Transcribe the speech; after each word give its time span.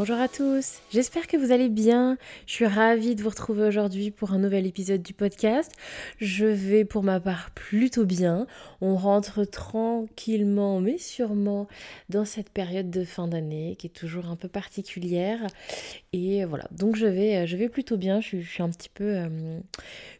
Bonjour 0.00 0.18
à 0.18 0.28
tous, 0.28 0.78
j'espère 0.92 1.26
que 1.26 1.36
vous 1.36 1.50
allez 1.50 1.68
bien. 1.68 2.18
Je 2.46 2.52
suis 2.52 2.66
ravie 2.66 3.16
de 3.16 3.22
vous 3.24 3.30
retrouver 3.30 3.64
aujourd'hui 3.64 4.12
pour 4.12 4.30
un 4.30 4.38
nouvel 4.38 4.64
épisode 4.64 5.02
du 5.02 5.12
podcast. 5.12 5.72
Je 6.20 6.46
vais 6.46 6.84
pour 6.84 7.02
ma 7.02 7.18
part 7.18 7.50
plutôt 7.50 8.04
bien. 8.04 8.46
On 8.80 8.94
rentre 8.94 9.44
tranquillement 9.44 10.80
mais 10.80 10.98
sûrement 10.98 11.66
dans 12.10 12.24
cette 12.24 12.50
période 12.50 12.90
de 12.90 13.02
fin 13.02 13.26
d'année 13.26 13.74
qui 13.76 13.88
est 13.88 13.90
toujours 13.90 14.26
un 14.26 14.36
peu 14.36 14.46
particulière. 14.46 15.44
Et 16.12 16.44
voilà, 16.44 16.68
donc 16.70 16.94
je 16.94 17.06
vais, 17.06 17.48
je 17.48 17.56
vais 17.56 17.68
plutôt 17.68 17.96
bien. 17.96 18.20
Je, 18.20 18.38
suis 18.38 18.62
un 18.62 18.70
petit 18.70 18.90
peu... 18.90 19.16
Euh, 19.16 19.58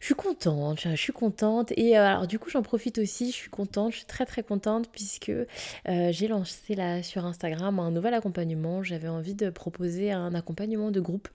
je 0.01 0.05
suis 0.07 0.13
contente, 0.13 0.81
je 0.81 0.95
suis 0.97 1.13
contente. 1.13 1.71
Et 1.77 1.97
euh, 1.97 2.05
alors 2.05 2.27
du 2.27 2.37
coup 2.37 2.49
j'en 2.49 2.63
profite 2.63 2.97
aussi, 2.97 3.27
je 3.31 3.35
suis 3.37 3.49
contente, 3.49 3.93
je 3.93 3.99
suis 3.99 4.05
très 4.05 4.25
très 4.25 4.43
contente 4.43 4.89
puisque 4.91 5.29
euh, 5.29 6.11
j'ai 6.11 6.27
lancé 6.27 6.75
là 6.75 7.01
sur 7.01 7.25
Instagram 7.25 7.79
un 7.79 7.91
nouvel 7.91 8.13
accompagnement. 8.13 8.83
J'avais 8.83 9.07
envie 9.07 9.35
de 9.35 9.49
un 10.11 10.33
accompagnement 10.33 10.91
de 10.91 10.99
groupe, 10.99 11.27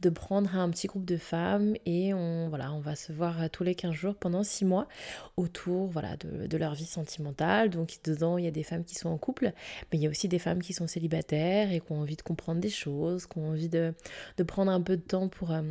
de 0.00 0.10
prendre 0.10 0.56
un 0.56 0.68
petit 0.70 0.86
groupe 0.86 1.04
de 1.04 1.16
femmes 1.16 1.74
et 1.86 2.14
on, 2.14 2.48
voilà, 2.48 2.72
on 2.72 2.80
va 2.80 2.96
se 2.96 3.12
voir 3.12 3.50
tous 3.50 3.64
les 3.64 3.74
15 3.74 3.92
jours 3.92 4.14
pendant 4.14 4.42
6 4.42 4.64
mois 4.64 4.88
autour 5.36 5.88
voilà, 5.88 6.16
de, 6.16 6.56
leur 6.56 6.74
vie 6.74 6.86
sentimentale. 6.86 7.70
Donc 7.70 7.98
dedans, 8.04 8.38
il 8.38 8.44
y 8.44 8.48
a 8.48 8.52
des 8.52 8.62
femmes 8.62 8.84
qui 8.84 8.94
sont 8.94 9.08
en 9.08 9.18
couple, 9.18 9.52
mais 9.92 9.98
il 9.98 10.02
y 10.02 10.06
a 10.06 10.10
aussi 10.10 10.28
des 10.28 10.38
femmes 10.38 10.62
qui 10.62 10.72
sont 10.72 10.86
célibataires 10.86 11.72
et 11.72 11.80
qui 11.80 11.92
ont 11.92 12.00
envie 12.00 12.16
de 12.16 12.22
comprendre 12.22 12.60
des 12.60 12.70
choses, 12.70 13.26
qui 13.26 13.38
ont 13.38 13.50
envie 13.50 13.68
de, 13.68 13.94
prendre 14.46 14.70
un 14.70 14.80
peu 14.80 14.96
de 14.96 15.02
temps 15.02 15.28
pour... 15.28 15.52
Euh, 15.52 15.62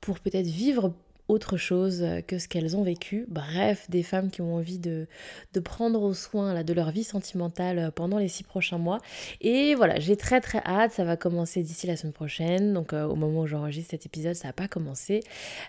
pour 0.00 0.20
peut-être 0.20 0.46
vivre 0.46 0.94
autre 1.28 1.56
chose 1.56 2.04
que 2.26 2.38
ce 2.38 2.48
qu'elles 2.48 2.76
ont 2.76 2.82
vécu. 2.82 3.26
Bref, 3.28 3.86
des 3.90 4.02
femmes 4.02 4.30
qui 4.30 4.42
ont 4.42 4.54
envie 4.54 4.78
de, 4.78 5.06
de 5.52 5.60
prendre 5.60 6.02
au 6.02 6.14
soin 6.14 6.54
là, 6.54 6.62
de 6.62 6.72
leur 6.72 6.90
vie 6.90 7.04
sentimentale 7.04 7.90
pendant 7.94 8.18
les 8.18 8.28
six 8.28 8.44
prochains 8.44 8.78
mois. 8.78 8.98
Et 9.40 9.74
voilà, 9.74 9.98
j'ai 9.98 10.16
très 10.16 10.40
très 10.40 10.62
hâte, 10.64 10.92
ça 10.92 11.04
va 11.04 11.16
commencer 11.16 11.62
d'ici 11.62 11.86
la 11.86 11.96
semaine 11.96 12.12
prochaine. 12.12 12.72
Donc 12.72 12.92
euh, 12.92 13.04
au 13.04 13.16
moment 13.16 13.40
où 13.40 13.46
j'enregistre 13.46 13.90
cet 13.90 14.06
épisode, 14.06 14.34
ça 14.34 14.48
n'a 14.48 14.52
pas 14.52 14.68
commencé. 14.68 15.20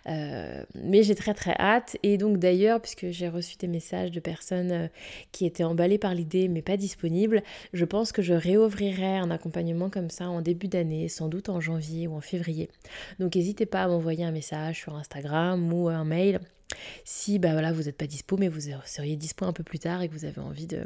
Euh, 0.07 0.63
mais 0.75 1.03
j'ai 1.03 1.15
très 1.15 1.33
très 1.33 1.55
hâte. 1.59 1.97
Et 2.03 2.17
donc 2.17 2.37
d'ailleurs, 2.37 2.81
puisque 2.81 3.09
j'ai 3.09 3.29
reçu 3.29 3.57
des 3.57 3.67
messages 3.67 4.11
de 4.11 4.19
personnes 4.19 4.71
euh, 4.71 4.87
qui 5.31 5.45
étaient 5.45 5.63
emballées 5.63 5.97
par 5.97 6.13
l'idée 6.13 6.47
mais 6.47 6.61
pas 6.61 6.77
disponibles, 6.77 7.43
je 7.73 7.85
pense 7.85 8.11
que 8.11 8.21
je 8.21 8.33
réouvrirai 8.33 9.17
un 9.17 9.31
accompagnement 9.31 9.89
comme 9.89 10.09
ça 10.09 10.29
en 10.29 10.41
début 10.41 10.67
d'année, 10.67 11.07
sans 11.07 11.29
doute 11.29 11.49
en 11.49 11.59
janvier 11.59 12.07
ou 12.07 12.15
en 12.15 12.21
février. 12.21 12.69
Donc 13.19 13.35
n'hésitez 13.35 13.65
pas 13.65 13.83
à 13.83 13.87
m'envoyer 13.87 14.23
un 14.23 14.31
message 14.31 14.81
sur 14.81 14.95
Instagram 14.95 15.46
ou 15.55 15.89
un 15.89 16.03
mail 16.03 16.39
si 17.05 17.39
bah 17.39 17.53
voilà, 17.53 17.71
vous 17.71 17.83
n'êtes 17.83 17.97
pas 17.97 18.07
dispo, 18.07 18.37
mais 18.37 18.49
vous 18.49 18.69
seriez 18.85 19.15
dispo 19.15 19.45
un 19.45 19.53
peu 19.53 19.63
plus 19.63 19.79
tard 19.79 20.01
et 20.01 20.09
que 20.09 20.13
vous 20.13 20.25
avez 20.25 20.41
envie 20.41 20.67
de, 20.67 20.83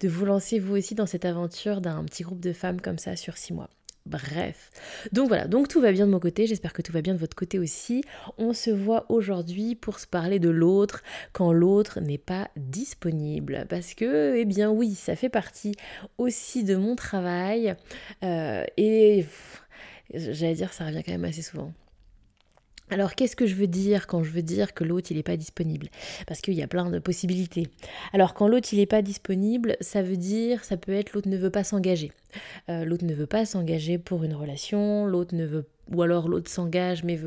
de 0.00 0.08
vous 0.08 0.24
lancer 0.24 0.58
vous 0.58 0.76
aussi 0.76 0.94
dans 0.94 1.06
cette 1.06 1.24
aventure 1.24 1.80
d'un 1.80 2.04
petit 2.04 2.22
groupe 2.22 2.40
de 2.40 2.52
femmes 2.52 2.80
comme 2.80 2.98
ça 2.98 3.16
sur 3.16 3.36
six 3.36 3.52
mois. 3.52 3.70
Bref. 4.04 4.70
Donc 5.12 5.28
voilà, 5.28 5.46
donc 5.46 5.68
tout 5.68 5.80
va 5.80 5.92
bien 5.92 6.06
de 6.06 6.10
mon 6.10 6.18
côté, 6.18 6.48
j'espère 6.48 6.72
que 6.72 6.82
tout 6.82 6.90
va 6.90 7.02
bien 7.02 7.14
de 7.14 7.20
votre 7.20 7.36
côté 7.36 7.60
aussi. 7.60 8.02
On 8.36 8.52
se 8.52 8.70
voit 8.70 9.06
aujourd'hui 9.10 9.76
pour 9.76 10.00
se 10.00 10.08
parler 10.08 10.40
de 10.40 10.48
l'autre 10.48 11.04
quand 11.32 11.52
l'autre 11.52 12.00
n'est 12.00 12.18
pas 12.18 12.50
disponible. 12.56 13.64
Parce 13.68 13.94
que, 13.94 14.36
eh 14.36 14.44
bien 14.44 14.70
oui, 14.70 14.96
ça 14.96 15.14
fait 15.14 15.28
partie 15.28 15.76
aussi 16.18 16.64
de 16.64 16.74
mon 16.74 16.96
travail. 16.96 17.76
Euh, 18.24 18.64
et 18.76 19.24
j'allais 20.12 20.54
dire, 20.54 20.72
ça 20.72 20.86
revient 20.86 21.04
quand 21.04 21.12
même 21.12 21.24
assez 21.24 21.42
souvent. 21.42 21.72
Alors 22.90 23.14
qu'est-ce 23.14 23.36
que 23.36 23.46
je 23.46 23.54
veux 23.54 23.66
dire 23.66 24.06
quand 24.06 24.22
je 24.22 24.30
veux 24.30 24.42
dire 24.42 24.74
que 24.74 24.84
l'autre 24.84 25.08
il 25.10 25.16
n'est 25.16 25.22
pas 25.22 25.36
disponible? 25.36 25.88
Parce 26.26 26.40
qu'il 26.40 26.54
y 26.54 26.62
a 26.62 26.66
plein 26.66 26.90
de 26.90 26.98
possibilités. 26.98 27.68
Alors 28.12 28.34
quand 28.34 28.48
l'autre 28.48 28.68
il 28.72 28.78
n'est 28.78 28.86
pas 28.86 29.02
disponible, 29.02 29.76
ça 29.80 30.02
veut 30.02 30.18
dire, 30.18 30.64
ça 30.64 30.76
peut 30.76 30.92
être 30.92 31.12
l'autre 31.14 31.28
ne 31.28 31.38
veut 31.38 31.50
pas 31.50 31.64
s'engager. 31.64 32.12
Euh, 32.68 32.84
l'autre 32.84 33.04
ne 33.04 33.14
veut 33.14 33.26
pas 33.26 33.44
s'engager 33.44 33.98
pour 33.98 34.24
une 34.24 34.34
relation, 34.34 35.06
l'autre 35.06 35.34
ne 35.34 35.44
veut 35.44 35.66
ou 35.92 36.00
alors 36.02 36.28
l'autre 36.28 36.50
s'engage 36.50 37.04
mais 37.04 37.18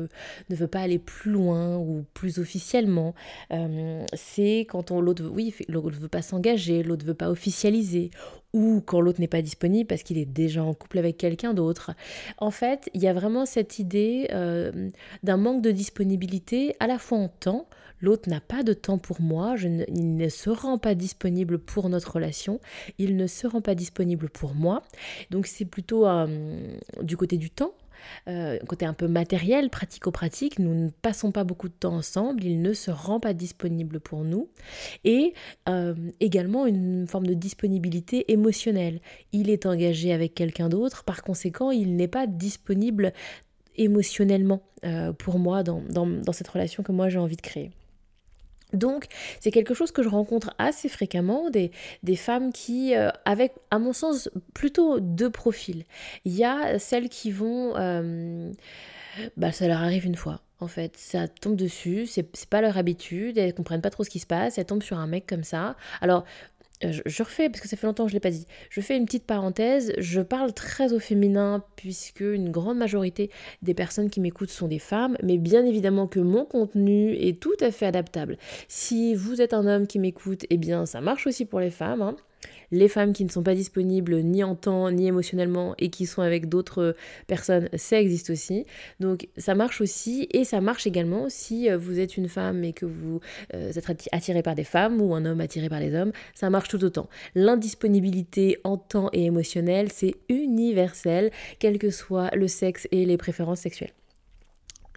ne 0.48 0.56
veut 0.56 0.66
pas 0.66 0.80
aller 0.80 0.98
plus 0.98 1.30
loin 1.30 1.76
ou 1.76 2.04
plus 2.14 2.38
officiellement. 2.38 3.14
Euh, 3.52 4.04
c'est 4.14 4.66
quand 4.68 4.90
l'autre 4.90 5.24
oui, 5.30 5.54
veut 5.68 6.08
pas 6.08 6.22
s'engager, 6.22 6.82
l'autre 6.82 7.04
veut 7.04 7.14
pas 7.14 7.30
officialiser, 7.30 8.10
ou 8.52 8.82
quand 8.84 9.00
l'autre 9.00 9.20
n'est 9.20 9.28
pas 9.28 9.42
disponible 9.42 9.86
parce 9.86 10.02
qu'il 10.02 10.18
est 10.18 10.24
déjà 10.24 10.64
en 10.64 10.74
couple 10.74 10.98
avec 10.98 11.18
quelqu'un 11.18 11.54
d'autre. 11.54 11.92
En 12.38 12.50
fait, 12.50 12.88
il 12.94 13.02
y 13.02 13.08
a 13.08 13.12
vraiment 13.12 13.46
cette 13.46 13.78
idée 13.78 14.28
euh, 14.32 14.90
d'un 15.22 15.36
manque 15.36 15.62
de 15.62 15.70
disponibilité 15.70 16.74
à 16.80 16.86
la 16.86 16.98
fois 16.98 17.18
en 17.18 17.28
temps, 17.28 17.68
l'autre 18.00 18.28
n'a 18.28 18.40
pas 18.40 18.62
de 18.62 18.72
temps 18.72 18.98
pour 18.98 19.20
moi, 19.20 19.56
je 19.56 19.68
il 19.88 20.16
ne 20.16 20.28
se 20.28 20.50
rend 20.50 20.78
pas 20.78 20.94
disponible 20.94 21.58
pour 21.58 21.88
notre 21.88 22.12
relation, 22.12 22.60
il 22.98 23.16
ne 23.16 23.26
se 23.26 23.46
rend 23.46 23.60
pas 23.60 23.74
disponible 23.74 24.28
pour 24.30 24.54
moi. 24.54 24.82
Donc 25.30 25.46
c'est 25.46 25.64
plutôt 25.64 26.06
euh, 26.06 26.76
du 27.02 27.16
côté 27.16 27.36
du 27.36 27.50
temps 27.50 27.72
euh, 28.28 28.58
côté 28.68 28.84
un 28.86 28.92
peu 28.92 29.08
matériel, 29.08 29.68
pratico-pratique, 29.68 30.60
nous 30.60 30.74
ne 30.74 30.90
passons 30.90 31.32
pas 31.32 31.42
beaucoup 31.42 31.68
de 31.68 31.74
temps 31.74 31.94
ensemble, 31.94 32.44
il 32.44 32.62
ne 32.62 32.72
se 32.72 32.92
rend 32.92 33.18
pas 33.18 33.32
disponible 33.32 33.98
pour 33.98 34.22
nous. 34.22 34.48
Et 35.02 35.34
euh, 35.68 35.94
également 36.20 36.66
une 36.66 37.08
forme 37.08 37.26
de 37.26 37.34
disponibilité 37.34 38.30
émotionnelle. 38.30 39.00
Il 39.32 39.50
est 39.50 39.66
engagé 39.66 40.12
avec 40.12 40.34
quelqu'un 40.34 40.68
d'autre, 40.68 41.02
par 41.02 41.22
conséquent, 41.22 41.72
il 41.72 41.96
n'est 41.96 42.06
pas 42.06 42.26
disponible 42.28 43.12
émotionnellement 43.76 44.62
pour 45.18 45.38
moi 45.38 45.64
dans 45.64 46.32
cette 46.32 46.48
relation 46.48 46.84
que 46.84 46.92
moi 46.92 47.08
j'ai 47.08 47.18
envie 47.18 47.36
de 47.36 47.42
créer. 47.42 47.72
Donc, 48.72 49.06
c'est 49.40 49.50
quelque 49.50 49.74
chose 49.74 49.92
que 49.92 50.02
je 50.02 50.08
rencontre 50.08 50.54
assez 50.58 50.88
fréquemment, 50.88 51.50
des, 51.50 51.70
des 52.02 52.16
femmes 52.16 52.52
qui, 52.52 52.94
euh, 52.96 53.10
avec, 53.24 53.52
à 53.70 53.78
mon 53.78 53.92
sens, 53.92 54.28
plutôt 54.54 55.00
deux 55.00 55.30
profils. 55.30 55.84
Il 56.24 56.34
y 56.34 56.44
a 56.44 56.78
celles 56.78 57.08
qui 57.08 57.30
vont... 57.30 57.74
Euh, 57.76 58.52
bah, 59.36 59.52
ça 59.52 59.66
leur 59.68 59.80
arrive 59.80 60.04
une 60.04 60.16
fois, 60.16 60.40
en 60.60 60.66
fait. 60.66 60.96
Ça 60.96 61.28
tombe 61.28 61.56
dessus, 61.56 62.06
c'est 62.06 62.46
pas 62.46 62.60
leur 62.60 62.76
habitude, 62.76 63.38
elles 63.38 63.54
comprennent 63.54 63.80
pas 63.80 63.90
trop 63.90 64.04
ce 64.04 64.10
qui 64.10 64.18
se 64.18 64.26
passe, 64.26 64.58
elles 64.58 64.66
tombent 64.66 64.82
sur 64.82 64.98
un 64.98 65.06
mec 65.06 65.26
comme 65.26 65.44
ça. 65.44 65.76
Alors, 66.00 66.24
euh, 66.84 66.92
je, 67.06 67.22
refais, 67.22 67.48
parce 67.48 67.60
que 67.60 67.68
ça 67.68 67.76
fait 67.76 67.86
longtemps 67.86 68.04
que 68.04 68.10
je 68.10 68.14
ne 68.14 68.16
l'ai 68.16 68.20
pas 68.20 68.30
dit, 68.30 68.46
je 68.68 68.80
fais 68.80 68.96
une 68.96 69.06
petite 69.06 69.24
parenthèse, 69.24 69.92
je 69.98 70.20
parle 70.20 70.52
très 70.52 70.92
au 70.92 70.98
féminin 70.98 71.64
puisque 71.76 72.20
une 72.20 72.50
grande 72.50 72.76
majorité 72.76 73.30
des 73.62 73.72
personnes 73.72 74.10
qui 74.10 74.20
m'écoutent 74.20 74.50
sont 74.50 74.68
des 74.68 74.78
femmes, 74.78 75.16
mais 75.22 75.38
bien 75.38 75.64
évidemment 75.64 76.06
que 76.06 76.20
mon 76.20 76.44
contenu 76.44 77.14
est 77.14 77.40
tout 77.40 77.56
à 77.60 77.70
fait 77.70 77.86
adaptable. 77.86 78.36
Si 78.68 79.14
vous 79.14 79.40
êtes 79.40 79.54
un 79.54 79.66
homme 79.66 79.86
qui 79.86 79.98
m'écoute, 79.98 80.44
eh 80.50 80.58
bien 80.58 80.84
ça 80.84 81.00
marche 81.00 81.26
aussi 81.26 81.46
pour 81.46 81.60
les 81.60 81.70
femmes. 81.70 82.02
Hein 82.02 82.16
les 82.70 82.88
femmes 82.88 83.12
qui 83.12 83.24
ne 83.24 83.30
sont 83.30 83.42
pas 83.42 83.54
disponibles 83.54 84.16
ni 84.22 84.42
en 84.42 84.54
temps 84.54 84.90
ni 84.90 85.06
émotionnellement 85.06 85.74
et 85.78 85.90
qui 85.90 86.06
sont 86.06 86.22
avec 86.22 86.48
d'autres 86.48 86.96
personnes, 87.26 87.68
ça 87.74 88.00
existe 88.00 88.30
aussi. 88.30 88.64
Donc 89.00 89.28
ça 89.36 89.54
marche 89.54 89.80
aussi 89.80 90.28
et 90.32 90.44
ça 90.44 90.60
marche 90.60 90.86
également 90.86 91.26
si 91.28 91.70
euh, 91.70 91.76
vous 91.76 91.98
êtes 91.98 92.16
une 92.16 92.28
femme 92.28 92.64
et 92.64 92.72
que 92.72 92.86
vous 92.86 93.20
euh, 93.54 93.72
êtes 93.72 94.08
attiré 94.12 94.42
par 94.42 94.54
des 94.54 94.64
femmes 94.64 95.00
ou 95.00 95.14
un 95.14 95.24
homme 95.24 95.40
attiré 95.40 95.68
par 95.68 95.80
les 95.80 95.94
hommes, 95.94 96.12
ça 96.34 96.50
marche 96.50 96.68
tout 96.68 96.82
autant. 96.84 97.08
L'indisponibilité 97.34 98.58
en 98.64 98.76
temps 98.76 99.10
et 99.12 99.24
émotionnel, 99.24 99.90
c'est 99.92 100.14
universel, 100.28 101.30
quel 101.58 101.78
que 101.78 101.90
soit 101.90 102.34
le 102.34 102.48
sexe 102.48 102.88
et 102.90 103.04
les 103.04 103.16
préférences 103.16 103.60
sexuelles. 103.60 103.92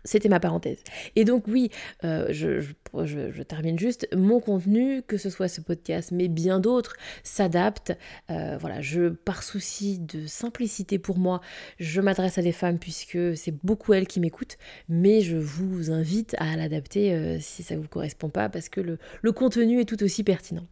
C'était 0.04 0.30
ma 0.30 0.40
parenthèse. 0.40 0.84
Et 1.16 1.26
donc 1.26 1.48
oui, 1.48 1.70
euh, 2.04 2.28
je, 2.32 3.44
termine 3.44 3.78
juste, 3.78 4.08
mon 4.16 4.40
contenu, 4.40 5.02
que 5.04 5.18
ce 5.18 5.30
soit 5.30 5.48
ce 5.48 5.62
podcast, 5.62 6.12
mais 6.12 6.28
bien 6.28 6.60
d'autres, 6.60 6.96
s'adapte. 7.24 7.94
Euh, 8.30 8.58
voilà, 8.60 8.82
je, 8.82 9.10
par 9.10 9.44
souci 9.44 10.00
de 10.00 10.28
simplicité 10.28 11.00
pour 11.00 11.18
moi, 11.18 11.42
je 11.80 12.02
m'adresse 12.02 12.38
à 12.38 12.42
des 12.42 12.52
femmes 12.52 12.80
puisque 12.80 13.36
c'est 13.36 13.56
beaucoup 13.64 13.94
elles 13.94 14.08
qui 14.08 14.20
m'écoutent, 14.20 14.58
mais 14.88 15.22
je 15.22 15.38
vous 15.38 15.92
invite 15.92 16.36
à 16.40 16.56
l'adapter 16.56 17.14
euh, 17.14 17.38
si 17.40 17.64
ça 17.64 17.76
ne 17.76 17.82
vous 17.82 17.88
correspond 17.88 18.30
pas, 18.30 18.50
parce 18.50 18.70
que 18.70 18.82
le, 18.82 18.98
le 19.22 19.32
contenu 19.32 19.80
est 19.80 19.86
tout 19.86 20.02
aussi 20.04 20.24
pertinent. 20.24 20.66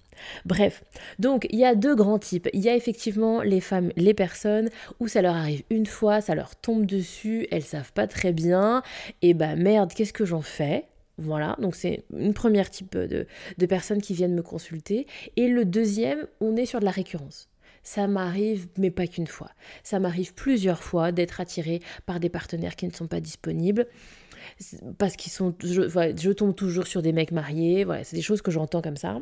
Bref, 0.46 0.84
donc 1.19 1.48
il 1.50 1.60
y 1.60 1.66
a 1.66 1.75
deux 1.75 1.96
grands 1.96 2.19
types. 2.19 2.50
Il 2.54 2.62
y 2.62 2.69
a 2.69 2.75
effectivement 2.75 3.42
les 3.42 3.62
femmes, 3.62 3.92
les 3.96 4.14
personnes 4.14 4.69
où 5.00 5.08
ça 5.08 5.22
leur 5.22 5.36
arrive 5.36 5.64
une 5.69 5.86
fois, 5.86 6.22
ça 6.22 6.36
leur 6.36 6.56
tombe 6.56 6.86
dessus, 6.86 7.48
elles 7.52 7.64
savent 7.64 7.94
pas 7.94 8.08
très 8.08 8.34
bien, 8.34 8.84
et 9.22 9.34
bah 9.34 9.56
merde, 9.56 9.94
qu'est-ce 9.94 10.14
que 10.14 10.25
j'en 10.25 10.42
fais? 10.42 10.86
Voilà, 11.19 11.56
donc 11.60 11.75
c'est 11.75 12.04
une 12.16 12.34
première 12.34 12.69
type 12.69 12.96
de, 12.96 13.25
de 13.58 13.66
personnes 13.66 14.02
qui 14.02 14.14
viennent 14.14 14.36
me 14.36 14.44
consulter. 14.44 15.08
Et 15.36 15.48
le 15.48 15.66
deuxième, 15.66 16.28
on 16.42 16.56
est 16.56 16.68
sur 16.68 16.80
de 16.80 16.86
la 16.86 16.92
récurrence. 16.92 17.50
Ça 17.81 18.06
m'arrive, 18.08 18.68
mais 18.78 18.92
pas 18.92 19.08
qu'une 19.08 19.28
fois. 19.28 19.50
Ça 19.81 20.00
m'arrive 20.00 20.34
plusieurs 20.34 20.84
fois 20.84 21.12
d'être 21.12 21.42
attirée 21.42 21.81
par 22.06 22.20
des 22.20 22.30
partenaires 22.30 22.75
qui 22.75 22.86
ne 22.86 22.92
sont 22.92 23.08
pas 23.08 23.22
disponibles 23.22 23.88
parce 24.98 25.16
qu'ils 25.16 25.31
sont. 25.31 25.56
Je, 25.63 26.13
je, 26.16 26.31
tombe 26.31 26.56
toujours 26.56 26.88
sur 26.88 27.02
des 27.02 27.13
mecs 27.13 27.31
mariés. 27.31 27.84
Voilà, 27.84 28.04
c'est 28.04 28.16
des 28.16 28.22
choses 28.22 28.42
que 28.42 28.52
j'entends 28.52 28.81
comme 28.81 28.98
ça. 28.98 29.20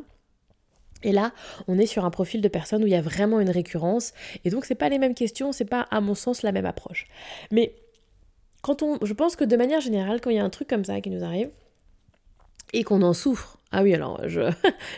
Et 1.02 1.12
là, 1.12 1.32
on 1.68 1.78
est 1.78 1.86
sur 1.86 2.04
un 2.04 2.10
profil 2.10 2.40
de 2.40 2.48
personne 2.48 2.82
où 2.82 2.86
il 2.86 2.92
y 2.92 2.96
a 2.96 3.02
vraiment 3.02 3.40
une 3.40 3.50
récurrence. 3.50 4.12
Et 4.44 4.50
donc, 4.50 4.64
c'est 4.64 4.74
pas 4.74 4.88
les 4.88 4.98
mêmes 4.98 5.14
questions, 5.14 5.52
c'est 5.52 5.64
pas, 5.64 5.82
à 5.90 6.00
mon 6.00 6.14
sens, 6.14 6.42
la 6.42 6.52
même 6.52 6.66
approche. 6.66 7.06
Mais 7.50 7.74
quand 8.62 8.82
on, 8.82 8.98
je 9.04 9.12
pense 9.12 9.36
que 9.36 9.44
de 9.44 9.56
manière 9.56 9.80
générale, 9.80 10.20
quand 10.20 10.30
il 10.30 10.36
y 10.36 10.40
a 10.40 10.44
un 10.44 10.50
truc 10.50 10.68
comme 10.68 10.84
ça 10.84 11.00
qui 11.00 11.10
nous 11.10 11.22
arrive 11.22 11.50
et 12.72 12.82
qu'on 12.82 13.02
en 13.02 13.12
souffre, 13.12 13.58
ah 13.72 13.82
oui, 13.82 13.94
alors 13.94 14.20
je 14.26 14.40
ne 14.40 14.52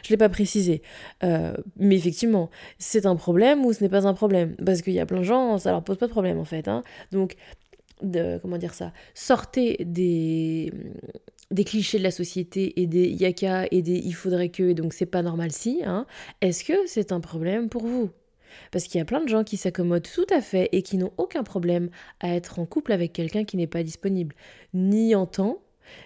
l'ai 0.08 0.16
pas 0.16 0.28
précisé, 0.28 0.82
euh, 1.22 1.52
mais 1.76 1.96
effectivement, 1.96 2.48
c'est 2.78 3.06
un 3.06 3.16
problème 3.16 3.64
ou 3.64 3.72
ce 3.72 3.82
n'est 3.82 3.90
pas 3.90 4.06
un 4.06 4.14
problème? 4.14 4.56
Parce 4.64 4.82
qu'il 4.82 4.94
y 4.94 5.00
a 5.00 5.06
plein 5.06 5.18
de 5.18 5.24
gens, 5.24 5.58
ça 5.58 5.72
leur 5.72 5.82
pose 5.82 5.98
pas 5.98 6.06
de 6.06 6.12
problème 6.12 6.38
en 6.38 6.44
fait. 6.44 6.68
Hein. 6.68 6.82
Donc, 7.12 7.36
de, 8.02 8.38
comment 8.40 8.58
dire 8.58 8.74
ça? 8.74 8.92
Sortez 9.14 9.76
des 9.80 10.72
des 11.50 11.64
clichés 11.64 11.98
de 11.98 12.02
la 12.02 12.10
société 12.10 12.80
et 12.80 12.86
des 12.86 13.08
yaka 13.08 13.66
et 13.70 13.82
des 13.82 13.98
il 13.98 14.14
faudrait 14.14 14.50
que, 14.50 14.64
et 14.64 14.74
donc 14.74 14.92
c'est 14.92 15.06
pas 15.06 15.22
normal 15.22 15.50
si, 15.50 15.82
hein, 15.84 16.06
est-ce 16.40 16.64
que 16.64 16.86
c'est 16.86 17.12
un 17.12 17.20
problème 17.20 17.68
pour 17.68 17.86
vous? 17.86 18.10
Parce 18.72 18.84
qu'il 18.84 18.98
y 18.98 19.02
a 19.02 19.04
plein 19.04 19.22
de 19.22 19.28
gens 19.28 19.44
qui 19.44 19.56
s'accommodent 19.56 20.08
tout 20.14 20.26
à 20.30 20.40
fait 20.40 20.68
et 20.72 20.82
qui 20.82 20.96
n'ont 20.96 21.12
aucun 21.16 21.42
problème 21.42 21.90
à 22.20 22.34
être 22.34 22.58
en 22.58 22.66
couple 22.66 22.92
avec 22.92 23.12
quelqu'un 23.12 23.44
qui 23.44 23.56
n'est 23.56 23.66
pas 23.66 23.82
disponible, 23.82 24.34
ni 24.74 25.14
en 25.14 25.26
temps, 25.26 25.58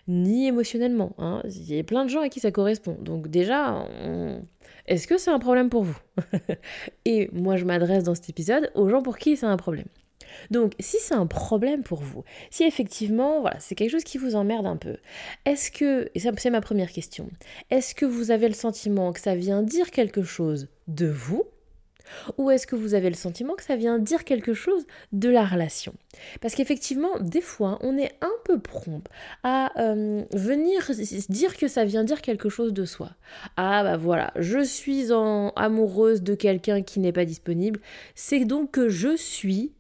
ni 0.08 0.46
émotionnellement. 0.46 1.14
Hein. 1.18 1.42
Il 1.44 1.74
y 1.74 1.78
a 1.78 1.84
plein 1.84 2.04
de 2.04 2.10
gens 2.10 2.20
à 2.20 2.28
qui 2.28 2.40
ça 2.40 2.50
correspond. 2.50 2.96
Donc 3.00 3.28
déjà, 3.28 3.86
est-ce 4.86 5.06
que 5.06 5.18
c'est 5.18 5.30
un 5.30 5.38
problème 5.38 5.70
pour 5.70 5.84
vous? 5.84 5.98
Et 7.04 7.30
moi, 7.32 7.56
je 7.56 7.64
m'adresse 7.64 8.04
dans 8.04 8.14
cet 8.14 8.28
épisode 8.28 8.70
aux 8.74 8.88
gens 8.88 9.02
pour 9.02 9.18
qui 9.18 9.36
c'est 9.36 9.46
un 9.46 9.56
problème. 9.56 9.86
Donc, 10.50 10.72
si 10.80 10.98
c'est 11.00 11.14
un 11.14 11.26
problème 11.26 11.82
pour 11.82 12.00
vous, 12.00 12.24
si 12.50 12.64
effectivement, 12.64 13.40
voilà, 13.40 13.58
c'est 13.60 13.74
quelque 13.74 13.90
chose 13.90 14.04
qui 14.04 14.18
vous 14.18 14.34
emmerde 14.34 14.66
un 14.66 14.76
peu, 14.76 14.96
est-ce 15.44 15.70
que, 15.70 16.10
et 16.14 16.20
c'est 16.20 16.50
ma 16.50 16.60
première 16.60 16.92
question, 16.92 17.30
est-ce 17.70 17.94
que 17.94 18.06
vous 18.06 18.30
avez 18.30 18.48
le 18.48 18.54
sentiment 18.54 19.12
que 19.12 19.20
ça 19.20 19.34
vient 19.34 19.62
dire 19.62 19.90
quelque 19.90 20.22
chose 20.22 20.68
de 20.88 21.06
vous 21.06 21.44
ou 22.38 22.50
est-ce 22.50 22.66
que 22.66 22.76
vous 22.76 22.94
avez 22.94 23.08
le 23.08 23.16
sentiment 23.16 23.54
que 23.54 23.62
ça 23.62 23.76
vient 23.76 23.98
dire 23.98 24.24
quelque 24.24 24.54
chose 24.54 24.86
de 25.12 25.28
la 25.28 25.44
relation? 25.44 25.94
Parce 26.40 26.54
qu'effectivement, 26.54 27.18
des 27.20 27.40
fois, 27.40 27.78
on 27.82 27.96
est 27.96 28.12
un 28.20 28.32
peu 28.44 28.58
prompt 28.58 29.04
à 29.42 29.72
euh, 29.80 30.22
venir 30.32 30.90
dire 31.28 31.56
que 31.56 31.68
ça 31.68 31.84
vient 31.84 32.04
dire 32.04 32.22
quelque 32.22 32.48
chose 32.48 32.72
de 32.72 32.84
soi. 32.84 33.10
Ah 33.56 33.82
bah 33.82 33.96
voilà, 33.96 34.32
je 34.36 34.62
suis 34.62 35.12
en 35.12 35.50
amoureuse 35.50 36.22
de 36.22 36.34
quelqu'un 36.34 36.82
qui 36.82 37.00
n'est 37.00 37.12
pas 37.12 37.24
disponible, 37.24 37.80
c'est 38.14 38.44
donc 38.44 38.72
que 38.72 38.88
je 38.88 39.16
suis 39.16 39.72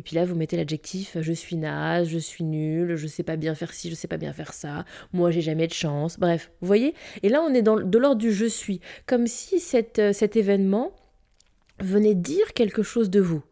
et 0.00 0.02
puis 0.02 0.16
là, 0.16 0.24
vous 0.24 0.34
mettez 0.34 0.56
l'adjectif 0.56 1.18
je 1.20 1.32
suis 1.34 1.56
naze, 1.56 2.08
je 2.08 2.16
suis 2.16 2.42
nul, 2.42 2.96
je 2.96 3.06
sais 3.06 3.22
pas 3.22 3.36
bien 3.36 3.54
faire 3.54 3.74
ci, 3.74 3.90
je 3.90 3.94
sais 3.94 4.08
pas 4.08 4.16
bien 4.16 4.32
faire 4.32 4.54
ça, 4.54 4.86
moi 5.12 5.30
j'ai 5.30 5.42
jamais 5.42 5.66
de 5.66 5.74
chance. 5.74 6.18
Bref, 6.18 6.50
vous 6.62 6.66
voyez? 6.66 6.94
Et 7.22 7.28
là, 7.28 7.42
on 7.42 7.52
est 7.52 7.60
dans, 7.60 7.76
de 7.76 7.98
l'ordre 7.98 8.18
du 8.18 8.32
je 8.32 8.46
suis, 8.46 8.80
comme 9.04 9.26
si 9.26 9.60
cette, 9.60 9.98
euh, 9.98 10.14
cet 10.14 10.36
événement 10.36 10.92
venait 11.80 12.14
dire 12.14 12.54
quelque 12.54 12.82
chose 12.82 13.10
de 13.10 13.20
vous. 13.20 13.42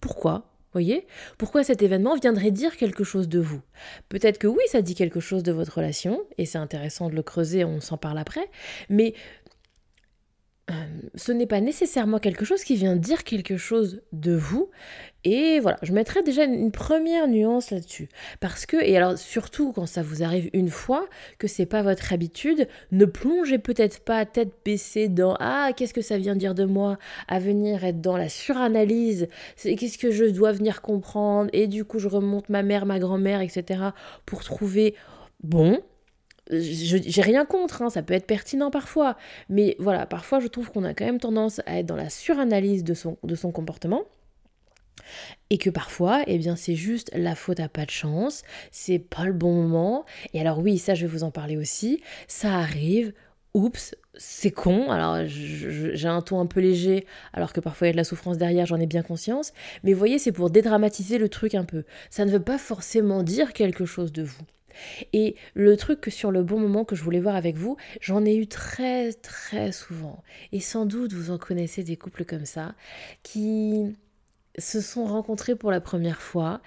Pourquoi? 0.00 0.50
Voyez? 0.72 1.06
Pourquoi 1.38 1.62
cet 1.62 1.82
événement 1.82 2.16
viendrait 2.16 2.50
dire 2.50 2.76
quelque 2.76 3.04
chose 3.04 3.28
de 3.28 3.38
vous? 3.38 3.60
Peut-être 4.08 4.38
que 4.38 4.48
oui, 4.48 4.62
ça 4.66 4.82
dit 4.82 4.96
quelque 4.96 5.20
chose 5.20 5.44
de 5.44 5.52
votre 5.52 5.76
relation, 5.76 6.20
et 6.36 6.46
c'est 6.46 6.58
intéressant 6.58 7.10
de 7.10 7.14
le 7.14 7.22
creuser, 7.22 7.64
on 7.64 7.80
s'en 7.80 7.96
parle 7.96 8.18
après, 8.18 8.48
mais 8.88 9.14
euh, 10.70 10.72
ce 11.14 11.32
n'est 11.32 11.46
pas 11.46 11.60
nécessairement 11.60 12.18
quelque 12.18 12.44
chose 12.44 12.62
qui 12.62 12.76
vient 12.76 12.96
dire 12.96 13.24
quelque 13.24 13.56
chose 13.56 14.02
de 14.12 14.32
vous. 14.32 14.70
Et 15.24 15.60
voilà, 15.60 15.78
je 15.82 15.92
mettrai 15.92 16.22
déjà 16.22 16.44
une 16.44 16.70
première 16.70 17.28
nuance 17.28 17.70
là-dessus. 17.70 18.08
Parce 18.40 18.64
que, 18.64 18.76
et 18.82 18.96
alors 18.96 19.18
surtout 19.18 19.72
quand 19.72 19.86
ça 19.86 20.02
vous 20.02 20.22
arrive 20.22 20.48
une 20.52 20.70
fois, 20.70 21.08
que 21.38 21.46
c'est 21.46 21.66
pas 21.66 21.82
votre 21.82 22.12
habitude, 22.12 22.68
ne 22.92 23.04
plongez 23.04 23.58
peut-être 23.58 24.00
pas 24.00 24.24
tête 24.24 24.52
baissée 24.64 25.08
dans 25.08 25.36
Ah, 25.40 25.72
qu'est-ce 25.76 25.92
que 25.92 26.02
ça 26.02 26.16
vient 26.16 26.36
dire 26.36 26.54
de 26.54 26.64
moi 26.64 26.98
à 27.28 27.38
venir 27.38 27.84
être 27.84 28.00
dans 28.00 28.16
la 28.16 28.28
suranalyse, 28.28 29.28
qu'est-ce 29.56 29.98
que 29.98 30.10
je 30.10 30.24
dois 30.24 30.52
venir 30.52 30.80
comprendre, 30.80 31.50
et 31.52 31.66
du 31.66 31.84
coup 31.84 31.98
je 31.98 32.08
remonte 32.08 32.48
ma 32.48 32.62
mère, 32.62 32.86
ma 32.86 32.98
grand-mère, 32.98 33.40
etc. 33.40 33.82
pour 34.24 34.42
trouver 34.44 34.94
Bon, 35.42 35.80
j'ai 36.50 37.22
rien 37.22 37.44
contre, 37.44 37.82
hein, 37.82 37.90
ça 37.90 38.02
peut 38.02 38.14
être 38.14 38.26
pertinent 38.26 38.70
parfois, 38.70 39.16
mais 39.48 39.76
voilà, 39.78 40.06
parfois 40.06 40.40
je 40.40 40.48
trouve 40.48 40.70
qu'on 40.70 40.84
a 40.84 40.94
quand 40.94 41.04
même 41.04 41.20
tendance 41.20 41.60
à 41.66 41.78
être 41.78 41.86
dans 41.86 41.96
la 41.96 42.10
suranalyse 42.10 42.84
de 42.84 42.94
son, 42.94 43.18
de 43.22 43.34
son 43.34 43.52
comportement. 43.52 44.04
Et 45.48 45.58
que 45.58 45.70
parfois, 45.70 46.22
eh 46.26 46.38
bien, 46.38 46.54
c'est 46.56 46.76
juste 46.76 47.10
la 47.14 47.34
faute 47.34 47.58
à 47.58 47.68
pas 47.68 47.84
de 47.84 47.90
chance, 47.90 48.42
c'est 48.70 48.98
pas 48.98 49.24
le 49.24 49.32
bon 49.32 49.52
moment. 49.52 50.04
Et 50.34 50.40
alors, 50.40 50.58
oui, 50.58 50.78
ça, 50.78 50.94
je 50.94 51.06
vais 51.06 51.12
vous 51.12 51.24
en 51.24 51.32
parler 51.32 51.56
aussi. 51.56 52.00
Ça 52.28 52.54
arrive, 52.54 53.12
oups, 53.54 53.96
c'est 54.14 54.50
con. 54.50 54.90
Alors, 54.90 55.26
j'ai 55.26 56.08
un 56.08 56.20
ton 56.22 56.40
un 56.40 56.46
peu 56.46 56.60
léger, 56.60 57.06
alors 57.32 57.52
que 57.52 57.60
parfois 57.60 57.86
il 57.86 57.90
y 57.90 57.92
a 57.92 57.94
de 57.94 57.96
la 57.96 58.04
souffrance 58.04 58.38
derrière, 58.38 58.66
j'en 58.66 58.78
ai 58.78 58.86
bien 58.86 59.02
conscience. 59.02 59.52
Mais 59.82 59.92
voyez, 59.92 60.18
c'est 60.18 60.32
pour 60.32 60.50
dédramatiser 60.50 61.18
le 61.18 61.28
truc 61.28 61.54
un 61.54 61.64
peu. 61.64 61.84
Ça 62.10 62.24
ne 62.24 62.30
veut 62.30 62.42
pas 62.42 62.58
forcément 62.58 63.22
dire 63.22 63.52
quelque 63.52 63.86
chose 63.86 64.12
de 64.12 64.22
vous. 64.22 64.42
Et 65.12 65.36
le 65.54 65.76
truc 65.76 66.06
sur 66.10 66.30
le 66.30 66.42
bon 66.42 66.58
moment 66.58 66.84
que 66.84 66.96
je 66.96 67.02
voulais 67.02 67.20
voir 67.20 67.36
avec 67.36 67.56
vous, 67.56 67.76
j'en 68.00 68.24
ai 68.24 68.36
eu 68.36 68.46
très 68.46 69.12
très 69.12 69.72
souvent. 69.72 70.22
Et 70.52 70.60
sans 70.60 70.86
doute 70.86 71.12
vous 71.12 71.30
en 71.30 71.38
connaissez 71.38 71.84
des 71.84 71.96
couples 71.96 72.24
comme 72.24 72.46
ça 72.46 72.74
qui 73.22 73.96
se 74.58 74.80
sont 74.80 75.04
rencontrés 75.04 75.56
pour 75.56 75.70
la 75.70 75.80
première 75.80 76.22
fois. 76.22 76.60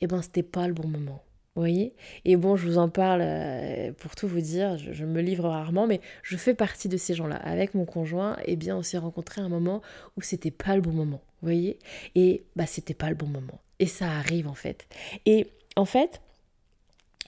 Et 0.00 0.06
ben 0.06 0.22
c'était 0.22 0.42
pas 0.42 0.66
le 0.66 0.74
bon 0.74 0.88
moment. 0.88 1.22
Vous 1.58 1.62
voyez? 1.62 1.92
Et 2.24 2.36
bon, 2.36 2.54
je 2.54 2.68
vous 2.68 2.78
en 2.78 2.88
parle 2.88 3.20
euh, 3.20 3.90
pour 3.92 4.14
tout 4.14 4.28
vous 4.28 4.40
dire, 4.40 4.78
je, 4.78 5.04
me 5.04 5.20
livre 5.20 5.48
rarement, 5.48 5.88
mais 5.88 6.00
je 6.22 6.36
fais 6.36 6.54
partie 6.54 6.88
de 6.88 6.96
ces 6.96 7.14
gens-là. 7.14 7.34
Avec 7.34 7.74
mon 7.74 7.84
conjoint, 7.84 8.36
eh 8.44 8.54
bien, 8.54 8.76
on 8.76 8.84
s'est 8.84 8.96
rencontrés 8.96 9.40
à 9.40 9.44
un 9.44 9.48
moment 9.48 9.82
où 10.16 10.22
c'était 10.22 10.52
pas 10.52 10.76
le 10.76 10.82
bon 10.82 10.92
moment. 10.92 11.20
Vous 11.42 11.48
voyez? 11.48 11.80
Et 12.14 12.44
bah, 12.54 12.66
c'était 12.66 12.94
pas 12.94 13.08
le 13.08 13.16
bon 13.16 13.26
moment. 13.26 13.60
Et 13.80 13.86
ça 13.86 14.06
arrive 14.06 14.46
en 14.46 14.54
fait. 14.54 14.86
Et 15.26 15.48
en 15.74 15.84
fait, 15.84 16.20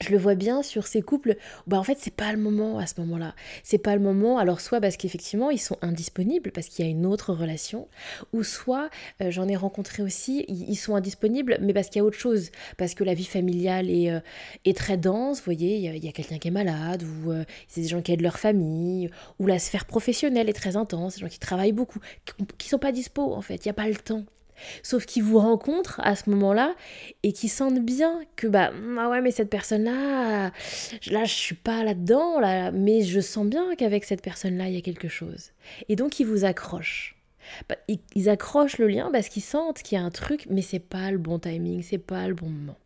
je 0.00 0.10
le 0.10 0.18
vois 0.18 0.34
bien 0.34 0.62
sur 0.62 0.86
ces 0.86 1.02
couples, 1.02 1.36
bah 1.66 1.78
en 1.78 1.82
fait 1.82 1.98
c'est 2.00 2.14
pas 2.14 2.32
le 2.32 2.38
moment 2.38 2.78
à 2.78 2.86
ce 2.86 3.00
moment-là. 3.00 3.34
C'est 3.62 3.78
pas 3.78 3.94
le 3.94 4.00
moment, 4.00 4.38
alors 4.38 4.60
soit 4.60 4.80
parce 4.80 4.96
qu'effectivement 4.96 5.50
ils 5.50 5.58
sont 5.58 5.76
indisponibles 5.82 6.52
parce 6.52 6.68
qu'il 6.68 6.84
y 6.84 6.88
a 6.88 6.90
une 6.90 7.06
autre 7.06 7.32
relation, 7.32 7.88
ou 8.32 8.42
soit 8.42 8.90
euh, 9.22 9.30
j'en 9.30 9.48
ai 9.48 9.56
rencontré 9.56 10.02
aussi, 10.02 10.44
ils 10.48 10.76
sont 10.76 10.94
indisponibles 10.94 11.58
mais 11.60 11.72
parce 11.72 11.88
qu'il 11.88 12.00
y 12.00 12.02
a 12.02 12.04
autre 12.04 12.18
chose, 12.18 12.50
parce 12.76 12.94
que 12.94 13.04
la 13.04 13.14
vie 13.14 13.24
familiale 13.24 13.90
est, 13.90 14.10
euh, 14.10 14.20
est 14.64 14.76
très 14.76 14.96
dense, 14.96 15.38
vous 15.38 15.44
voyez, 15.44 15.76
il 15.76 16.04
y 16.04 16.08
a, 16.08 16.12
quelqu'un 16.12 16.38
qui 16.38 16.48
est 16.48 16.52
malade, 16.52 17.02
ou 17.02 17.32
euh, 17.32 17.44
c'est 17.68 17.80
des 17.82 17.88
gens 17.88 18.02
qui 18.02 18.12
aident 18.12 18.22
leur 18.22 18.38
famille, 18.38 19.10
ou 19.38 19.46
la 19.46 19.58
sphère 19.58 19.84
professionnelle 19.84 20.48
est 20.48 20.54
très 20.54 20.76
intense, 20.76 21.16
des 21.16 21.20
gens 21.20 21.28
qui 21.28 21.38
travaillent 21.38 21.72
beaucoup, 21.72 22.00
qui, 22.24 22.46
qui 22.58 22.68
sont 22.68 22.78
pas 22.78 22.92
dispo 22.92 23.34
en 23.34 23.42
fait, 23.42 23.64
il 23.64 23.68
n'y 23.68 23.70
a 23.70 23.74
pas 23.74 23.88
le 23.88 23.96
temps. 23.96 24.24
Sauf 24.82 25.06
qu'ils 25.06 25.22
vous 25.22 25.38
rencontrent 25.38 26.00
à 26.02 26.16
ce 26.16 26.30
moment-là 26.30 26.74
et 27.22 27.32
qui 27.32 27.48
sentent 27.48 27.80
bien 27.80 28.20
que 28.36 28.46
bah 28.46 28.72
ah 28.98 29.08
ouais 29.08 29.20
mais 29.20 29.30
cette 29.30 29.50
personne-là, 29.50 30.52
là 31.10 31.24
je 31.24 31.32
suis 31.32 31.54
pas 31.54 31.84
là-dedans 31.84 32.40
là, 32.40 32.70
mais 32.70 33.02
je 33.02 33.20
sens 33.20 33.46
bien 33.46 33.74
qu'avec 33.76 34.04
cette 34.04 34.22
personne-là 34.22 34.68
il 34.68 34.74
y 34.74 34.78
a 34.78 34.82
quelque 34.82 35.08
chose. 35.08 35.50
Et 35.88 35.96
donc 35.96 36.20
ils 36.20 36.26
vous 36.26 36.44
accrochent. 36.44 37.16
Bah, 37.68 37.76
ils 38.14 38.28
accrochent 38.28 38.78
le 38.78 38.86
lien 38.86 39.10
parce 39.12 39.28
qu'ils 39.28 39.42
sentent 39.42 39.82
qu'il 39.82 39.98
y 39.98 40.00
a 40.00 40.04
un 40.04 40.10
truc, 40.10 40.46
mais 40.50 40.62
c'est 40.62 40.78
pas 40.78 41.10
le 41.10 41.18
bon 41.18 41.38
timing, 41.38 41.82
c'est 41.82 41.98
pas 41.98 42.28
le 42.28 42.34
bon 42.34 42.48
moment. 42.48 42.76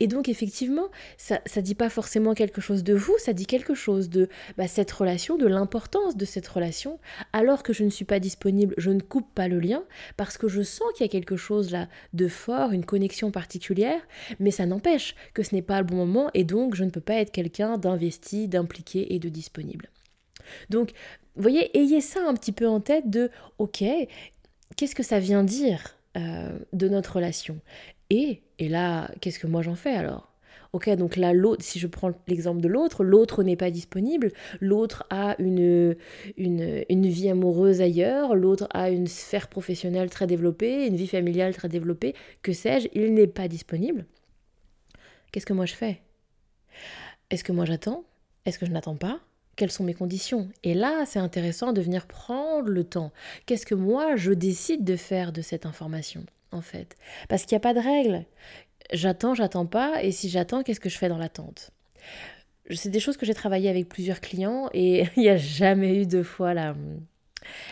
Et 0.00 0.06
donc 0.06 0.28
effectivement, 0.28 0.88
ça 1.16 1.40
ne 1.56 1.60
dit 1.60 1.74
pas 1.74 1.88
forcément 1.88 2.34
quelque 2.34 2.60
chose 2.60 2.84
de 2.84 2.94
vous, 2.94 3.16
ça 3.18 3.32
dit 3.32 3.46
quelque 3.46 3.74
chose 3.74 4.08
de 4.08 4.28
bah, 4.56 4.68
cette 4.68 4.90
relation, 4.90 5.36
de 5.36 5.46
l'importance 5.46 6.16
de 6.16 6.24
cette 6.24 6.48
relation. 6.48 6.98
Alors 7.32 7.62
que 7.62 7.72
je 7.72 7.84
ne 7.84 7.90
suis 7.90 8.04
pas 8.04 8.20
disponible, 8.20 8.74
je 8.78 8.90
ne 8.90 9.00
coupe 9.00 9.32
pas 9.34 9.48
le 9.48 9.60
lien 9.60 9.84
parce 10.16 10.38
que 10.38 10.48
je 10.48 10.62
sens 10.62 10.88
qu'il 10.94 11.04
y 11.06 11.08
a 11.08 11.12
quelque 11.12 11.36
chose 11.36 11.70
là 11.70 11.88
de 12.12 12.28
fort, 12.28 12.72
une 12.72 12.84
connexion 12.84 13.30
particulière, 13.30 14.00
mais 14.40 14.50
ça 14.50 14.66
n'empêche 14.66 15.14
que 15.34 15.42
ce 15.42 15.54
n'est 15.54 15.62
pas 15.62 15.80
le 15.80 15.86
bon 15.86 15.96
moment 15.96 16.30
et 16.34 16.44
donc 16.44 16.74
je 16.74 16.84
ne 16.84 16.90
peux 16.90 17.00
pas 17.00 17.14
être 17.14 17.32
quelqu'un 17.32 17.78
d'investi, 17.78 18.48
d'impliqué 18.48 19.14
et 19.14 19.18
de 19.18 19.28
disponible. 19.28 19.90
Donc, 20.70 20.92
vous 21.36 21.42
voyez, 21.42 21.76
ayez 21.78 22.00
ça 22.00 22.20
un 22.26 22.34
petit 22.34 22.52
peu 22.52 22.66
en 22.66 22.80
tête 22.80 23.10
de, 23.10 23.30
ok, 23.58 23.84
qu'est-ce 24.76 24.94
que 24.94 25.02
ça 25.02 25.18
vient 25.18 25.44
dire 25.44 25.96
euh, 26.16 26.58
de 26.72 26.88
notre 26.88 27.16
relation? 27.16 27.60
Et, 28.10 28.42
là, 28.58 29.10
qu'est-ce 29.20 29.38
que 29.38 29.46
moi 29.46 29.62
j'en 29.62 29.74
fais 29.74 29.94
alors? 29.94 30.32
Ok, 30.74 30.88
donc 30.96 31.16
là, 31.16 31.32
l'autre, 31.32 31.64
si 31.64 31.78
je 31.78 31.86
prends 31.86 32.12
l'exemple 32.26 32.60
de 32.60 32.68
l'autre, 32.68 33.02
l'autre 33.02 33.42
n'est 33.42 33.56
pas 33.56 33.70
disponible, 33.70 34.32
l'autre 34.60 35.06
a 35.08 35.34
une, 35.38 35.96
vie 36.36 37.30
amoureuse 37.30 37.80
ailleurs, 37.80 38.34
l'autre 38.34 38.68
a 38.74 38.90
une 38.90 39.06
sphère 39.06 39.48
professionnelle 39.48 40.10
très 40.10 40.26
développée, 40.26 40.86
une 40.86 40.96
vie 40.96 41.06
familiale 41.06 41.54
très 41.54 41.68
développée, 41.68 42.14
que 42.42 42.52
sais-je, 42.52 42.88
il 42.94 43.14
n'est 43.14 43.26
pas 43.26 43.48
disponible. 43.48 44.04
Qu'est-ce 45.32 45.46
que 45.46 45.54
moi 45.54 45.66
je 45.66 45.74
fais? 45.74 46.02
Est-ce 47.30 47.44
que 47.44 47.52
moi 47.52 47.64
j'attends? 47.64 48.04
Est-ce 48.44 48.58
que 48.58 48.66
je 48.66 48.70
n'attends 48.70 48.96
pas? 48.96 49.20
Quelles 49.56 49.72
sont 49.72 49.84
mes 49.84 49.94
conditions? 49.94 50.48
Et 50.64 50.74
là, 50.74 51.04
c'est 51.04 51.18
intéressant 51.18 51.72
de 51.72 51.80
venir 51.80 52.06
prendre 52.06 52.68
le 52.68 52.84
temps. 52.84 53.10
Qu'est-ce 53.46 53.66
que 53.66 53.74
moi, 53.74 54.16
je 54.16 54.32
décide 54.32 54.84
de 54.84 54.96
faire 54.96 55.32
de 55.32 55.42
cette 55.42 55.66
information, 55.66 56.24
en 56.52 56.62
fait 56.62 56.96
Parce 57.28 57.44
qu'il 57.44 57.54
n'y 57.54 57.58
a 57.58 57.60
pas 57.60 57.74
de 57.74 57.80
règle. 57.80 58.24
J'attends, 58.92 59.34
j'attends 59.34 59.66
pas, 59.66 60.02
et 60.02 60.12
si 60.12 60.28
j'attends, 60.28 60.62
qu'est-ce 60.62 60.80
que 60.80 60.88
je 60.88 60.98
fais 60.98 61.08
dans 61.08 61.18
l'attente? 61.18 61.70
C'est 62.70 62.90
des 62.90 63.00
choses 63.00 63.16
que 63.16 63.26
j'ai 63.26 63.34
travaillées 63.34 63.70
avec 63.70 63.88
plusieurs 63.88 64.20
clients, 64.20 64.68
et 64.72 65.04
il 65.16 65.20
n'y 65.20 65.28
a 65.28 65.36
jamais 65.36 65.96
eu 65.96 66.06
deux 66.06 66.22
fois 66.22 66.54
la, 66.54 66.74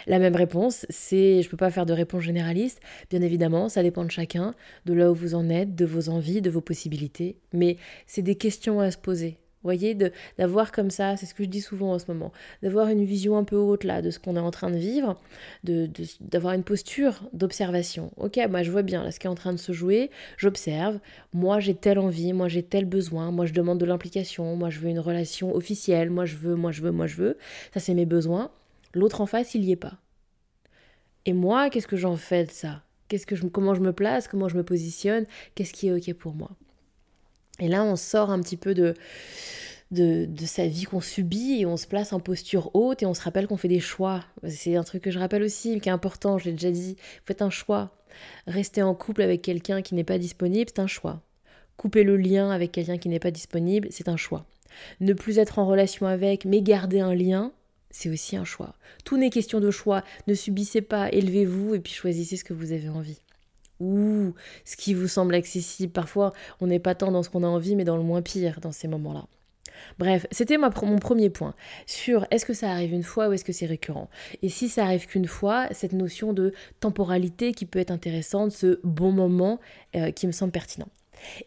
même 0.07 0.37
réponse, 0.37 0.87
c'est 0.91 1.43
je 1.43 1.47
ne 1.47 1.51
peux 1.51 1.57
pas 1.57 1.71
faire 1.71 1.87
de 1.87 1.93
réponse 1.93 2.23
généraliste. 2.23 2.81
Bien 3.11 3.23
évidemment, 3.23 3.69
ça 3.69 3.83
dépend 3.83 4.05
de 4.05 4.11
chacun, 4.11 4.55
de 4.85 4.93
là 4.93 5.11
où 5.11 5.15
vous 5.15 5.35
en 5.35 5.49
êtes, 5.49 5.75
de 5.75 5.85
vos 5.85 6.09
envies, 6.09 6.43
de 6.43 6.51
vos 6.51 6.61
possibilités. 6.61 7.37
Mais 7.53 7.77
c'est 8.07 8.23
des 8.23 8.37
questions 8.37 8.81
à 8.81 8.91
se 8.91 8.99
poser 8.99 9.39
voyez, 9.67 9.97
d'avoir 10.39 10.73
comme 10.73 10.91
ça, 10.91 11.17
c'est 11.17 11.27
ce 11.27 11.35
que 11.35 11.45
je 11.45 11.49
dis 11.49 11.61
souvent 11.61 11.93
en 11.93 11.99
ce 11.99 12.07
moment, 12.09 12.33
d'avoir 12.63 12.89
une 12.89 13.05
vision 13.05 13.37
un 13.37 13.45
peu 13.45 13.57
haute 13.57 13.85
là 13.85 14.01
de 14.01 14.11
ce 14.11 14.19
qu'on 14.19 14.37
est 14.37 14.41
en 14.41 14.51
train 14.51 14.71
de 14.71 14.79
vivre, 14.79 15.21
d'avoir 15.65 16.55
une 16.55 16.65
posture 16.65 17.29
d'observation. 17.33 18.13
Ok, 18.17 18.39
moi 18.49 18.63
je 18.63 18.71
vois 18.71 18.83
bien 18.83 19.05
là 19.05 19.11
ce 19.11 19.21
qui 19.21 19.27
est 19.27 19.31
en 19.31 19.35
train 19.35 19.53
de 19.53 19.59
se 19.59 19.73
jouer, 19.73 20.11
j'observe, 20.39 20.99
moi 21.35 21.61
j'ai 21.61 21.75
telle 21.75 21.99
envie, 21.99 22.33
moi 22.33 22.49
j'ai 22.49 22.63
tel 22.63 22.87
besoin, 22.87 23.31
moi 23.31 23.47
je 23.47 23.53
demande 23.53 23.79
de 23.79 23.85
l'implication, 23.85 24.57
moi 24.57 24.71
je 24.71 24.81
veux 24.81 24.89
une 24.89 25.01
relation 25.01 25.55
officielle, 25.55 26.11
moi 26.11 26.25
je 26.25 26.37
veux, 26.37 26.55
moi 26.55 26.73
je 26.73 26.83
veux, 26.83 26.93
moi 26.93 27.07
je 27.07 27.17
veux, 27.17 27.37
ça 27.75 27.81
c'est 27.81 27.95
mes 27.95 28.07
besoins. 28.07 28.51
L'autre 28.95 29.21
en 29.21 29.27
face, 29.27 29.55
il 29.55 29.61
n'y 29.61 29.73
est 29.73 29.77
pas. 29.77 29.99
Et 31.27 31.35
moi, 31.35 31.69
qu'est-ce 31.69 31.87
que 31.87 31.97
j'en 31.97 32.17
fais 32.17 32.45
de 32.47 32.51
ça? 32.51 32.83
Qu'est-ce 33.09 33.27
que 33.27 33.37
je, 33.37 33.47
comment 33.47 33.75
je 33.75 33.81
me 33.81 33.93
place, 33.93 34.27
comment 34.27 34.49
je 34.49 34.57
me 34.57 34.63
positionne, 34.65 35.27
qu'est-ce 35.55 35.73
qui 35.73 35.89
est 35.89 35.93
ok 35.93 36.17
pour 36.17 36.35
moi? 36.35 36.51
Et 37.61 37.69
là, 37.69 37.85
on 37.85 37.97
sort 37.97 38.31
un 38.31 38.41
petit 38.41 38.57
peu 38.57 38.75
de, 38.75 38.95
de, 39.91 40.27
sa 40.45 40.67
vie 40.67 40.85
qu'on 40.85 41.01
subit 41.01 41.61
et 41.61 41.67
on 41.67 41.77
se 41.77 41.87
place 41.87 42.13
en 42.13 42.21
posture 42.21 42.71
haute 42.75 43.03
et 43.03 43.07
on 43.07 43.15
se 43.15 43.23
rappelle 43.23 43.47
qu'on 43.47 43.57
fait 43.57 43.69
des 43.69 43.81
choix. 43.81 44.25
C'est 44.49 44.77
un 44.77 44.85
truc 44.85 45.03
que 45.03 45.11
je 45.11 45.19
rappelle 45.19 45.43
aussi, 45.43 45.81
qui 45.81 45.89
est 45.89 45.93
important, 45.93 46.39
je 46.39 46.47
l'ai 46.47 46.53
déjà 46.53 46.71
dit. 46.71 46.97
Faites 47.25 47.43
un 47.43 47.51
choix. 47.51 47.93
Rester 48.47 48.83
en 48.83 48.95
couple 48.95 49.23
avec 49.23 49.43
quelqu'un 49.43 49.83
qui 49.83 49.95
n'est 49.95 50.05
pas 50.05 50.19
disponible, 50.19 50.71
c'est 50.75 50.81
un 50.81 50.87
choix. 50.87 51.23
Couper 51.77 52.03
le 52.03 52.17
lien 52.17 52.51
avec 52.51 52.73
quelqu'un 52.73 52.99
qui 52.99 53.09
n'est 53.09 53.19
pas 53.19 53.31
disponible, 53.31 53.89
c'est 53.91 54.09
un 54.09 54.17
choix. 54.17 54.47
Ne 55.01 55.13
plus 55.13 55.39
être 55.39 55.59
en 55.59 55.67
relation 55.67 56.07
avec, 56.07 56.45
mais 56.45 56.63
garder 56.63 57.01
un 57.01 57.15
lien, 57.15 57.53
c'est 57.91 58.11
aussi 58.11 58.37
un 58.37 58.45
choix. 58.45 58.75
Tout 59.05 59.17
n'est 59.17 59.31
question 59.31 59.61
de 59.61 59.71
choix. 59.71 60.03
Ne 60.27 60.35
subissez 60.35 60.83
pas, 60.83 61.11
élevez-vous 61.11 61.75
et 61.75 61.81
puis 61.81 61.93
choisissez 61.93 62.37
ce 62.37 62.45
que 62.45 62.55
vous 62.55 62.73
avez 62.73 62.89
envie 62.89 63.21
ou 63.81 64.35
ce 64.65 64.77
qui 64.77 64.95
vous 64.95 65.09
semble 65.09 65.35
accessible. 65.35 65.93
Parfois, 65.93 66.33
on 66.61 66.67
n'est 66.67 66.79
pas 66.79 66.95
tant 66.95 67.13
dans 67.13 67.23
ce 67.23 67.31
qu'on 67.31 67.43
a 67.43 67.49
envie, 67.49 67.77
mais 67.77 67.85
dans 67.85 67.97
le 67.97 68.03
moins 68.03 68.23
pire 68.23 68.61
dans 68.61 68.73
ces 68.73 68.89
moments-là. 68.89 69.27
Bref, 69.99 70.27
c'était 70.31 70.59
mon 70.59 70.71
premier 70.71 71.31
point 71.31 71.55
sur 71.87 72.27
est-ce 72.31 72.47
que 72.47 72.55
ça 72.55 72.71
arrive 72.71 72.93
une 72.93 73.03
fois 73.03 73.29
ou 73.29 73.33
est-ce 73.33 73.45
que 73.45 73.53
c'est 73.53 73.67
récurrent. 73.67 74.09
Et 74.43 74.49
si 74.49 74.69
ça 74.69 74.85
arrive 74.85 75.07
qu'une 75.07 75.27
fois, 75.27 75.69
cette 75.73 75.93
notion 75.93 76.33
de 76.33 76.53
temporalité 76.81 77.53
qui 77.53 77.67
peut 77.67 77.79
être 77.79 77.91
intéressante, 77.91 78.53
ce 78.53 78.81
bon 78.85 79.13
moment 79.13 79.61
euh, 79.95 80.11
qui 80.11 80.27
me 80.27 80.33
semble 80.33 80.53
pertinent. 80.53 80.89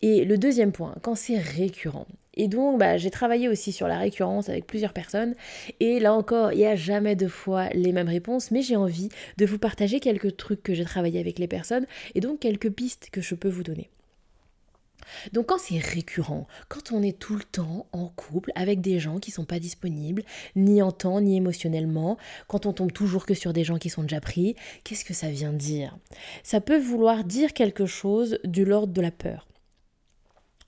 Et 0.02 0.26
le 0.26 0.38
deuxième 0.38 0.72
point, 0.72 0.96
quand 1.02 1.16
c'est 1.16 1.38
récurrent. 1.38 2.08
Et 2.36 2.48
donc, 2.48 2.80
bah, 2.80 2.98
j'ai 2.98 3.12
travaillé 3.12 3.50
aussi 3.50 3.72
sur 3.72 3.88
la 3.88 3.98
récurrence 3.98 4.48
avec 4.50 4.66
plusieurs 4.66 4.94
personnes. 4.94 5.36
Et 5.80 6.00
là 6.00 6.14
encore, 6.14 6.54
il 6.54 6.60
n'y 6.60 6.66
a 6.66 6.76
jamais 6.76 7.16
deux 7.16 7.28
fois 7.28 7.70
les 7.74 7.92
mêmes 7.92 8.08
réponses, 8.08 8.52
mais 8.52 8.62
j'ai 8.62 8.78
envie 8.78 9.10
de 9.38 9.46
vous 9.46 9.60
partager 9.60 10.00
quelques 10.00 10.38
trucs 10.38 10.64
que 10.64 10.74
j'ai 10.74 10.86
travaillé 10.86 11.20
avec 11.20 11.38
les 11.38 11.48
personnes 11.48 11.86
et 12.16 12.22
donc 12.22 12.40
quelques 12.40 12.70
pistes 12.70 13.10
que 13.12 13.22
je 13.22 13.36
peux 13.36 13.50
vous 13.50 13.64
donner. 13.64 13.90
Donc 15.34 15.48
quand 15.48 15.58
c'est 15.58 15.80
récurrent, 15.80 16.48
quand 16.68 16.92
on 16.92 17.02
est 17.02 17.18
tout 17.18 17.36
le 17.36 17.44
temps 17.44 17.88
en 17.92 18.08
couple 18.08 18.52
avec 18.56 18.82
des 18.82 19.00
gens 19.00 19.20
qui 19.20 19.32
sont 19.32 19.46
pas 19.46 19.60
disponibles, 19.60 20.24
ni 20.56 20.82
en 20.82 20.92
temps, 20.92 21.22
ni 21.22 21.38
émotionnellement, 21.38 22.18
quand 22.48 22.66
on 22.66 22.74
tombe 22.74 22.92
toujours 22.92 23.26
que 23.26 23.34
sur 23.34 23.54
des 23.54 23.64
gens 23.64 23.78
qui 23.78 23.90
sont 23.90 24.04
déjà 24.04 24.22
pris, 24.22 24.56
qu'est-ce 24.84 25.06
que 25.06 25.14
ça 25.14 25.30
vient 25.30 25.54
dire? 25.54 25.98
Ça 26.44 26.62
peut 26.62 26.80
vouloir 26.80 27.24
dire 27.24 27.54
quelque 27.54 27.86
chose 27.86 28.40
du 28.44 28.66
l'ordre 28.66 28.94
de 28.94 29.02
la 29.02 29.12
peur 29.12 29.48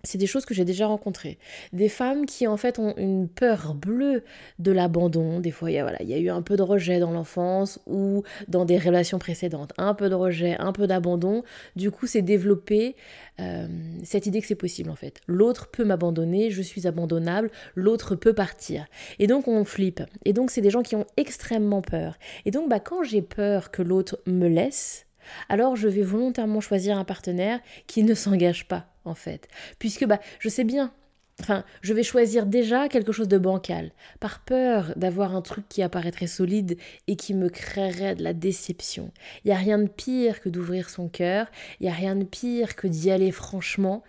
c'est 0.04 0.18
des 0.18 0.28
choses 0.28 0.46
que 0.46 0.54
j'ai 0.54 0.66
déjà 0.66 0.88
rencontrées. 0.88 1.38
Des 1.74 1.90
femmes 1.90 2.26
qui 2.26 2.48
en 2.48 2.58
fait 2.58 2.80
ont 2.80 2.96
une 2.98 3.28
peur 3.28 3.74
bleue 3.74 4.24
de 4.60 4.72
l'abandon. 4.72 5.40
Des 5.40 5.52
fois, 5.52 5.72
il 5.72 5.76
y, 5.76 5.80
a, 5.80 5.84
voilà, 5.84 6.02
il 6.02 6.10
y 6.10 6.14
a 6.14 6.18
eu 6.18 6.30
un 6.30 6.42
peu 6.42 6.56
de 6.56 6.64
rejet 6.64 7.00
dans 7.00 7.12
l'enfance 7.12 7.80
ou 7.88 8.24
dans 8.48 8.66
des 8.66 8.78
relations 8.78 9.20
précédentes. 9.20 9.74
Un 9.78 9.94
peu 9.94 10.10
de 10.10 10.16
rejet, 10.16 10.56
un 10.60 10.72
peu 10.72 10.88
d'abandon. 10.88 11.44
Du 11.76 11.92
coup, 11.92 12.08
c'est 12.08 12.22
développé 12.22 12.96
euh, 13.40 13.68
cette 14.04 14.26
idée 14.26 14.42
que 14.42 14.48
c'est 14.48 14.56
possible 14.56 14.90
en 14.90 14.96
fait. 14.96 15.22
L'autre 15.28 15.70
peut 15.72 15.86
m'abandonner, 15.86 16.52
je 16.52 16.62
suis 16.62 16.88
abandonnable, 16.88 17.50
l'autre 17.76 18.16
peut 18.16 18.34
partir. 18.34 18.86
Et 19.20 19.28
donc 19.28 19.48
on 19.48 19.64
flippe. 19.66 20.02
Et 20.26 20.34
donc 20.34 20.52
c'est 20.52 20.62
des 20.62 20.70
gens 20.70 20.84
qui 20.84 20.96
ont 20.96 21.06
extrêmement 21.18 21.82
peur. 21.82 22.18
Et 22.46 22.52
donc 22.52 22.70
bah, 22.70 22.80
quand 22.80 23.04
j'ai 23.04 23.22
peur 23.22 23.72
que 23.72 23.82
l'autre 23.82 24.20
me 24.28 24.48
laisse, 24.48 25.08
alors 25.50 25.76
je 25.76 25.88
vais 25.88 26.04
volontairement 26.04 26.62
choisir 26.62 26.98
un 26.98 27.06
partenaire 27.06 27.60
qui 27.88 28.04
ne 28.04 28.14
s'engage 28.14 28.68
pas 28.68 28.91
en 29.06 29.16
fait. 29.16 29.48
Puisque 29.80 30.06
bah, 30.06 30.20
je 30.40 30.50
sais 30.50 30.64
bien, 30.64 30.94
enfin, 31.40 31.64
je 31.82 31.94
vais 31.94 32.04
choisir 32.04 32.46
déjà 32.46 32.88
quelque 32.88 33.12
chose 33.12 33.28
de 33.28 33.38
bancal, 33.38 33.92
par 34.20 34.44
peur 34.44 34.94
d'avoir 34.96 35.36
un 35.36 35.42
truc 35.42 35.68
qui 35.70 35.82
apparaîtrait 35.82 36.28
solide 36.28 36.78
et 37.08 37.16
qui 37.16 37.34
me 37.34 37.50
créerait 37.50 38.16
de 38.16 38.24
la 38.24 38.34
déception. 38.34 39.12
Il 39.44 39.48
n'y 39.48 39.54
a 39.54 39.58
rien 39.58 39.80
de 39.80 39.90
pire 39.90 40.42
que 40.42 40.50
d'ouvrir 40.50 40.90
son 40.90 41.10
cœur, 41.10 41.48
il 41.80 41.84
n'y 41.84 41.90
a 41.90 41.96
rien 41.96 42.16
de 42.16 42.26
pire 42.26 42.76
que 42.76 42.88
d'y 42.88 43.12
aller 43.12 43.32
franchement 43.32 44.04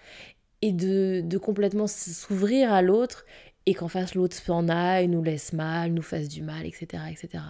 et 0.60 0.72
de, 0.72 1.22
de 1.24 1.38
complètement 1.38 1.86
s'ouvrir 1.86 2.72
à 2.72 2.82
l'autre 2.82 3.24
et 3.66 3.74
qu'en 3.74 3.88
face 3.88 4.14
l'autre 4.14 4.36
s'en 4.36 4.68
aille, 4.68 5.08
nous 5.08 5.22
laisse 5.22 5.52
mal, 5.52 5.92
nous 5.92 6.02
fasse 6.02 6.28
du 6.28 6.42
mal, 6.42 6.66
etc. 6.66 7.02
etc. 7.10 7.44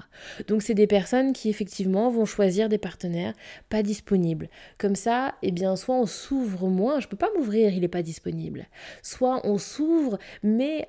Donc 0.48 0.62
c'est 0.62 0.74
des 0.74 0.86
personnes 0.86 1.32
qui 1.32 1.48
effectivement 1.48 2.10
vont 2.10 2.24
choisir 2.24 2.68
des 2.68 2.78
partenaires 2.78 3.34
pas 3.68 3.82
disponibles. 3.82 4.48
Comme 4.78 4.96
ça, 4.96 5.34
eh 5.42 5.50
bien 5.52 5.76
soit 5.76 5.96
on 5.96 6.06
s'ouvre 6.06 6.68
moins, 6.68 7.00
je 7.00 7.08
peux 7.08 7.16
pas 7.16 7.30
m'ouvrir, 7.36 7.72
il 7.72 7.80
n'est 7.80 7.88
pas 7.88 8.02
disponible. 8.02 8.66
Soit 9.02 9.40
on 9.44 9.58
s'ouvre, 9.58 10.18
mais 10.42 10.88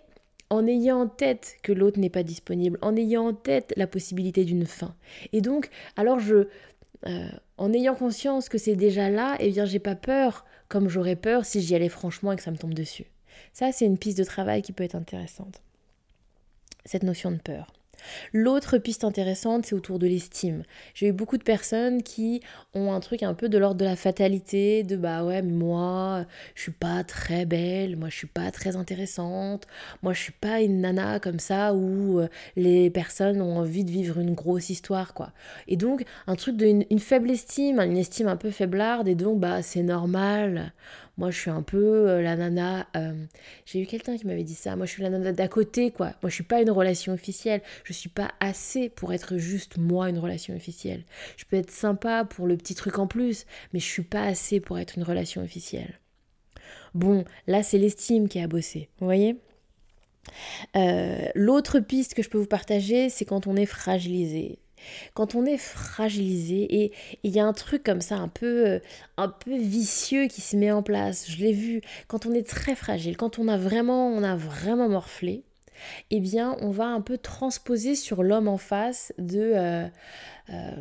en 0.49 0.67
ayant 0.67 1.01
en 1.01 1.07
tête 1.07 1.55
que 1.63 1.71
l'autre 1.71 1.99
n'est 1.99 2.09
pas 2.09 2.23
disponible, 2.23 2.77
en 2.81 2.95
ayant 2.95 3.27
en 3.27 3.33
tête 3.33 3.73
la 3.77 3.87
possibilité 3.87 4.45
d'une 4.45 4.65
fin. 4.65 4.95
Et 5.31 5.41
donc, 5.41 5.69
alors 5.95 6.19
je, 6.19 6.47
euh, 7.07 7.27
en 7.57 7.73
ayant 7.73 7.95
conscience 7.95 8.49
que 8.49 8.57
c'est 8.57 8.75
déjà 8.75 9.09
là, 9.09 9.35
eh 9.39 9.51
bien 9.51 9.65
j'ai 9.65 9.79
pas 9.79 9.95
peur 9.95 10.45
comme 10.67 10.89
j'aurais 10.89 11.15
peur 11.15 11.45
si 11.45 11.61
j'y 11.61 11.75
allais 11.75 11.89
franchement 11.89 12.31
et 12.31 12.35
que 12.35 12.43
ça 12.43 12.51
me 12.51 12.57
tombe 12.57 12.73
dessus. 12.73 13.05
Ça, 13.53 13.71
c'est 13.71 13.85
une 13.85 13.97
piste 13.97 14.17
de 14.17 14.23
travail 14.23 14.61
qui 14.61 14.71
peut 14.71 14.83
être 14.83 14.95
intéressante. 14.95 15.61
Cette 16.85 17.03
notion 17.03 17.31
de 17.31 17.37
peur. 17.37 17.67
L'autre 18.31 18.77
piste 18.77 19.03
intéressante, 19.03 19.65
c'est 19.65 19.75
autour 19.75 19.99
de 19.99 20.07
l'estime. 20.07 20.63
J'ai 20.93 21.07
eu 21.07 21.11
beaucoup 21.11 21.37
de 21.37 21.43
personnes 21.43 22.03
qui 22.03 22.41
ont 22.73 22.91
un 22.91 22.99
truc 22.99 23.23
un 23.23 23.33
peu 23.33 23.49
de 23.49 23.57
l'ordre 23.57 23.79
de 23.79 23.85
la 23.85 23.95
fatalité, 23.95 24.83
de 24.83 24.95
bah 24.95 25.23
ouais, 25.23 25.41
mais 25.41 25.53
moi, 25.53 26.25
je 26.55 26.63
suis 26.63 26.71
pas 26.71 27.03
très 27.03 27.45
belle, 27.45 27.95
moi 27.95 28.09
je 28.09 28.15
suis 28.15 28.27
pas 28.27 28.51
très 28.51 28.75
intéressante, 28.75 29.67
moi 30.01 30.13
je 30.13 30.19
suis 30.19 30.33
pas 30.33 30.61
une 30.61 30.81
nana 30.81 31.19
comme 31.19 31.39
ça 31.39 31.73
où 31.73 32.19
euh, 32.19 32.27
les 32.55 32.89
personnes 32.89 33.41
ont 33.41 33.57
envie 33.57 33.83
de 33.83 33.91
vivre 33.91 34.19
une 34.19 34.33
grosse 34.33 34.69
histoire, 34.69 35.13
quoi. 35.13 35.31
Et 35.67 35.77
donc, 35.77 36.03
un 36.27 36.35
truc 36.35 36.57
d'une 36.57 36.85
une 36.89 36.99
faible 36.99 37.31
estime, 37.31 37.79
une 37.79 37.97
estime 37.97 38.27
un 38.27 38.37
peu 38.37 38.51
faiblarde, 38.51 39.07
et 39.07 39.15
donc 39.15 39.39
bah 39.39 39.61
c'est 39.61 39.83
normal. 39.83 40.73
Moi, 41.17 41.29
je 41.29 41.39
suis 41.39 41.51
un 41.51 41.61
peu 41.61 42.09
euh, 42.09 42.21
la 42.21 42.35
nana. 42.35 42.87
Euh, 42.95 43.13
j'ai 43.65 43.81
eu 43.81 43.85
quelqu'un 43.85 44.17
qui 44.17 44.25
m'avait 44.25 44.43
dit 44.43 44.55
ça. 44.55 44.75
Moi, 44.75 44.87
je 44.87 44.91
suis 44.91 45.03
la 45.03 45.09
nana 45.09 45.31
d'à 45.31 45.47
côté, 45.47 45.91
quoi. 45.91 46.13
Moi, 46.23 46.29
je 46.29 46.35
suis 46.35 46.43
pas 46.43 46.61
une 46.61 46.71
relation 46.71 47.13
officielle. 47.13 47.61
Je 47.83 47.93
suis 47.93 48.09
pas 48.09 48.31
assez 48.39 48.89
pour 48.89 49.13
être 49.13 49.37
juste 49.37 49.77
moi 49.77 50.09
une 50.09 50.17
relation 50.17 50.55
officielle. 50.55 51.03
Je 51.37 51.45
peux 51.45 51.57
être 51.57 51.71
sympa 51.71 52.25
pour 52.25 52.47
le 52.47 52.57
petit 52.57 52.73
truc 52.73 52.97
en 52.97 53.05
plus, 53.05 53.45
mais 53.73 53.79
je 53.79 53.85
suis 53.85 54.03
pas 54.03 54.23
assez 54.23 54.59
pour 54.59 54.79
être 54.79 54.97
une 54.97 55.03
relation 55.03 55.43
officielle. 55.43 55.99
Bon, 56.95 57.25
là, 57.47 57.61
c'est 57.61 57.77
l'estime 57.77 58.27
qui 58.27 58.39
a 58.39 58.47
bossé. 58.47 58.89
Vous 58.99 59.05
voyez? 59.05 59.37
Euh, 60.75 61.27
L'autre 61.35 61.79
piste 61.79 62.15
que 62.15 62.23
je 62.23 62.29
peux 62.29 62.37
vous 62.37 62.47
partager, 62.47 63.09
c'est 63.09 63.25
quand 63.25 63.45
on 63.45 63.55
est 63.55 63.65
fragilisé 63.65 64.59
quand 65.13 65.35
on 65.35 65.45
est 65.45 65.57
fragilisé 65.57 66.83
et 66.83 66.91
il 67.23 67.31
y 67.31 67.39
a 67.39 67.45
un 67.45 67.53
truc 67.53 67.83
comme 67.83 68.01
ça 68.01 68.15
un 68.15 68.27
peu 68.27 68.67
euh, 68.67 68.79
un 69.17 69.29
peu 69.29 69.55
vicieux 69.57 70.27
qui 70.27 70.41
se 70.41 70.55
met 70.55 70.71
en 70.71 70.83
place. 70.83 71.29
Je 71.29 71.37
l'ai 71.37 71.53
vu. 71.53 71.81
Quand 72.07 72.25
on 72.25 72.33
est 72.33 72.47
très 72.47 72.75
fragile 72.75 73.17
quand 73.17 73.39
on 73.39 73.47
a 73.47 73.57
vraiment 73.57 74.07
on 74.07 74.23
a 74.23 74.35
vraiment 74.35 74.89
morflé 74.89 75.43
eh 76.11 76.19
bien 76.19 76.57
on 76.61 76.71
va 76.71 76.85
un 76.85 77.01
peu 77.01 77.17
transposer 77.17 77.95
sur 77.95 78.23
l'homme 78.23 78.47
en 78.47 78.57
face 78.57 79.13
de 79.17 79.53
euh, 79.55 79.87
euh, 80.49 80.71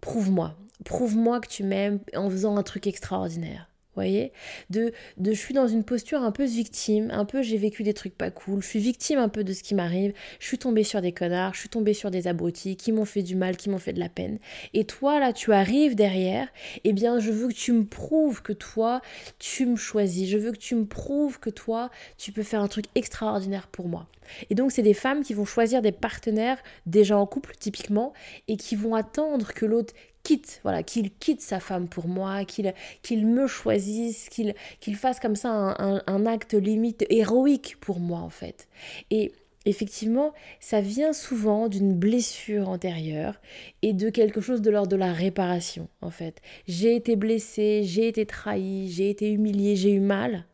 prouve-moi. 0.00 0.54
Prouve-moi 0.84 1.40
que 1.40 1.48
tu 1.48 1.64
m'aimes 1.64 1.98
en 2.14 2.30
faisant 2.30 2.56
un 2.56 2.62
truc 2.62 2.86
extraordinaire 2.86 3.67
voyez 3.98 4.32
de, 4.70 4.92
de 5.16 5.32
je 5.32 5.38
suis 5.38 5.54
dans 5.54 5.68
une 5.68 5.84
posture 5.84 6.22
un 6.22 6.32
peu 6.32 6.44
victime, 6.44 7.10
un 7.12 7.24
peu 7.24 7.42
j'ai 7.42 7.56
vécu 7.56 7.82
des 7.82 7.94
trucs 7.94 8.16
pas 8.16 8.30
cool, 8.30 8.62
je 8.62 8.68
suis 8.68 8.78
victime 8.78 9.18
un 9.18 9.28
peu 9.28 9.44
de 9.44 9.52
ce 9.52 9.62
qui 9.62 9.74
m'arrive, 9.74 10.12
je 10.40 10.46
suis 10.46 10.58
tombée 10.58 10.84
sur 10.84 11.00
des 11.02 11.12
connards, 11.12 11.54
je 11.54 11.60
suis 11.60 11.68
tombée 11.68 11.94
sur 11.94 12.10
des 12.10 12.26
abrutis 12.26 12.76
qui 12.76 12.92
m'ont 12.92 13.04
fait 13.04 13.22
du 13.22 13.36
mal, 13.36 13.56
qui 13.56 13.70
m'ont 13.70 13.78
fait 13.78 13.92
de 13.92 14.00
la 14.00 14.08
peine. 14.08 14.38
Et 14.74 14.84
toi 14.84 15.20
là, 15.20 15.32
tu 15.32 15.52
arrives 15.52 15.94
derrière, 15.94 16.48
eh 16.84 16.92
bien 16.92 17.18
je 17.18 17.30
veux 17.30 17.48
que 17.48 17.54
tu 17.54 17.72
me 17.72 17.84
prouves 17.84 18.42
que 18.42 18.52
toi, 18.52 19.00
tu 19.38 19.66
me 19.66 19.76
choisis, 19.76 20.28
je 20.28 20.38
veux 20.38 20.52
que 20.52 20.58
tu 20.58 20.74
me 20.74 20.86
prouves 20.86 21.40
que 21.40 21.50
toi, 21.50 21.90
tu 22.16 22.32
peux 22.32 22.42
faire 22.42 22.60
un 22.60 22.68
truc 22.68 22.86
extraordinaire 22.94 23.68
pour 23.68 23.88
moi. 23.88 24.06
Et 24.50 24.54
donc 24.54 24.72
c'est 24.72 24.82
des 24.82 24.94
femmes 24.94 25.22
qui 25.22 25.34
vont 25.34 25.44
choisir 25.44 25.82
des 25.82 25.92
partenaires 25.92 26.58
déjà 26.86 27.16
en 27.16 27.26
couple 27.26 27.54
typiquement 27.58 28.12
et 28.46 28.56
qui 28.56 28.76
vont 28.76 28.94
attendre 28.94 29.52
que 29.52 29.66
l'autre 29.66 29.94
quitte, 30.22 30.60
voilà, 30.62 30.82
qu'il 30.82 31.10
quitte 31.10 31.40
sa 31.40 31.60
femme 31.60 31.88
pour 31.88 32.06
moi, 32.06 32.44
qu'il 32.44 33.26
me 33.26 33.46
choisisse, 33.46 34.28
qu'il 34.28 34.54
qu'il 34.80 34.96
fasse 34.96 35.20
comme 35.20 35.36
ça 35.36 35.50
un, 35.50 36.02
un, 36.06 36.26
acte 36.26 36.54
limite 36.54 37.04
héroïque 37.08 37.76
pour 37.80 38.00
moi 38.00 38.20
en 38.20 38.28
fait. 38.28 38.68
Et 39.10 39.32
effectivement, 39.64 40.32
ça 40.60 40.80
vient 40.80 41.12
souvent 41.12 41.68
d'une 41.68 41.94
blessure 41.94 42.68
antérieure 42.68 43.40
et 43.82 43.92
de 43.92 44.10
quelque 44.10 44.40
chose 44.40 44.62
de 44.62 44.70
l'ordre 44.70 44.90
de 44.90 44.96
la 44.96 45.12
réparation 45.12 45.88
en 46.00 46.10
fait. 46.10 46.40
J'ai 46.66 46.94
été 46.94 47.16
blessée, 47.16 47.82
j'ai 47.84 48.08
été 48.08 48.26
trahie, 48.26 48.90
j'ai 48.90 49.10
été 49.10 49.30
humiliée, 49.30 49.76
j'ai 49.76 49.92
eu 49.92 50.00
mal. 50.00 50.44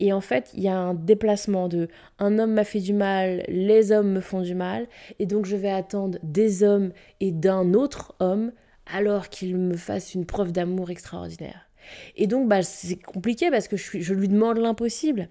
Et 0.00 0.12
en 0.12 0.20
fait, 0.20 0.50
il 0.54 0.62
y 0.62 0.68
a 0.68 0.78
un 0.78 0.94
déplacement 0.94 1.68
de 1.68 1.88
un 2.18 2.38
homme 2.38 2.54
m'a 2.54 2.64
fait 2.64 2.80
du 2.80 2.92
mal, 2.92 3.44
les 3.48 3.92
hommes 3.92 4.12
me 4.12 4.20
font 4.20 4.42
du 4.42 4.54
mal, 4.54 4.86
et 5.18 5.26
donc 5.26 5.46
je 5.46 5.56
vais 5.56 5.70
attendre 5.70 6.18
des 6.22 6.62
hommes 6.62 6.92
et 7.20 7.30
d'un 7.32 7.74
autre 7.74 8.14
homme 8.20 8.52
alors 8.86 9.28
qu'il 9.28 9.56
me 9.56 9.76
fasse 9.76 10.14
une 10.14 10.26
preuve 10.26 10.52
d'amour 10.52 10.90
extraordinaire. 10.90 11.68
Et 12.16 12.26
donc, 12.26 12.48
bah, 12.48 12.62
c'est 12.62 12.96
compliqué 12.96 13.50
parce 13.50 13.68
que 13.68 13.76
je, 13.76 14.12
lui 14.12 14.28
demande 14.28 14.58
l'impossible. 14.58 15.28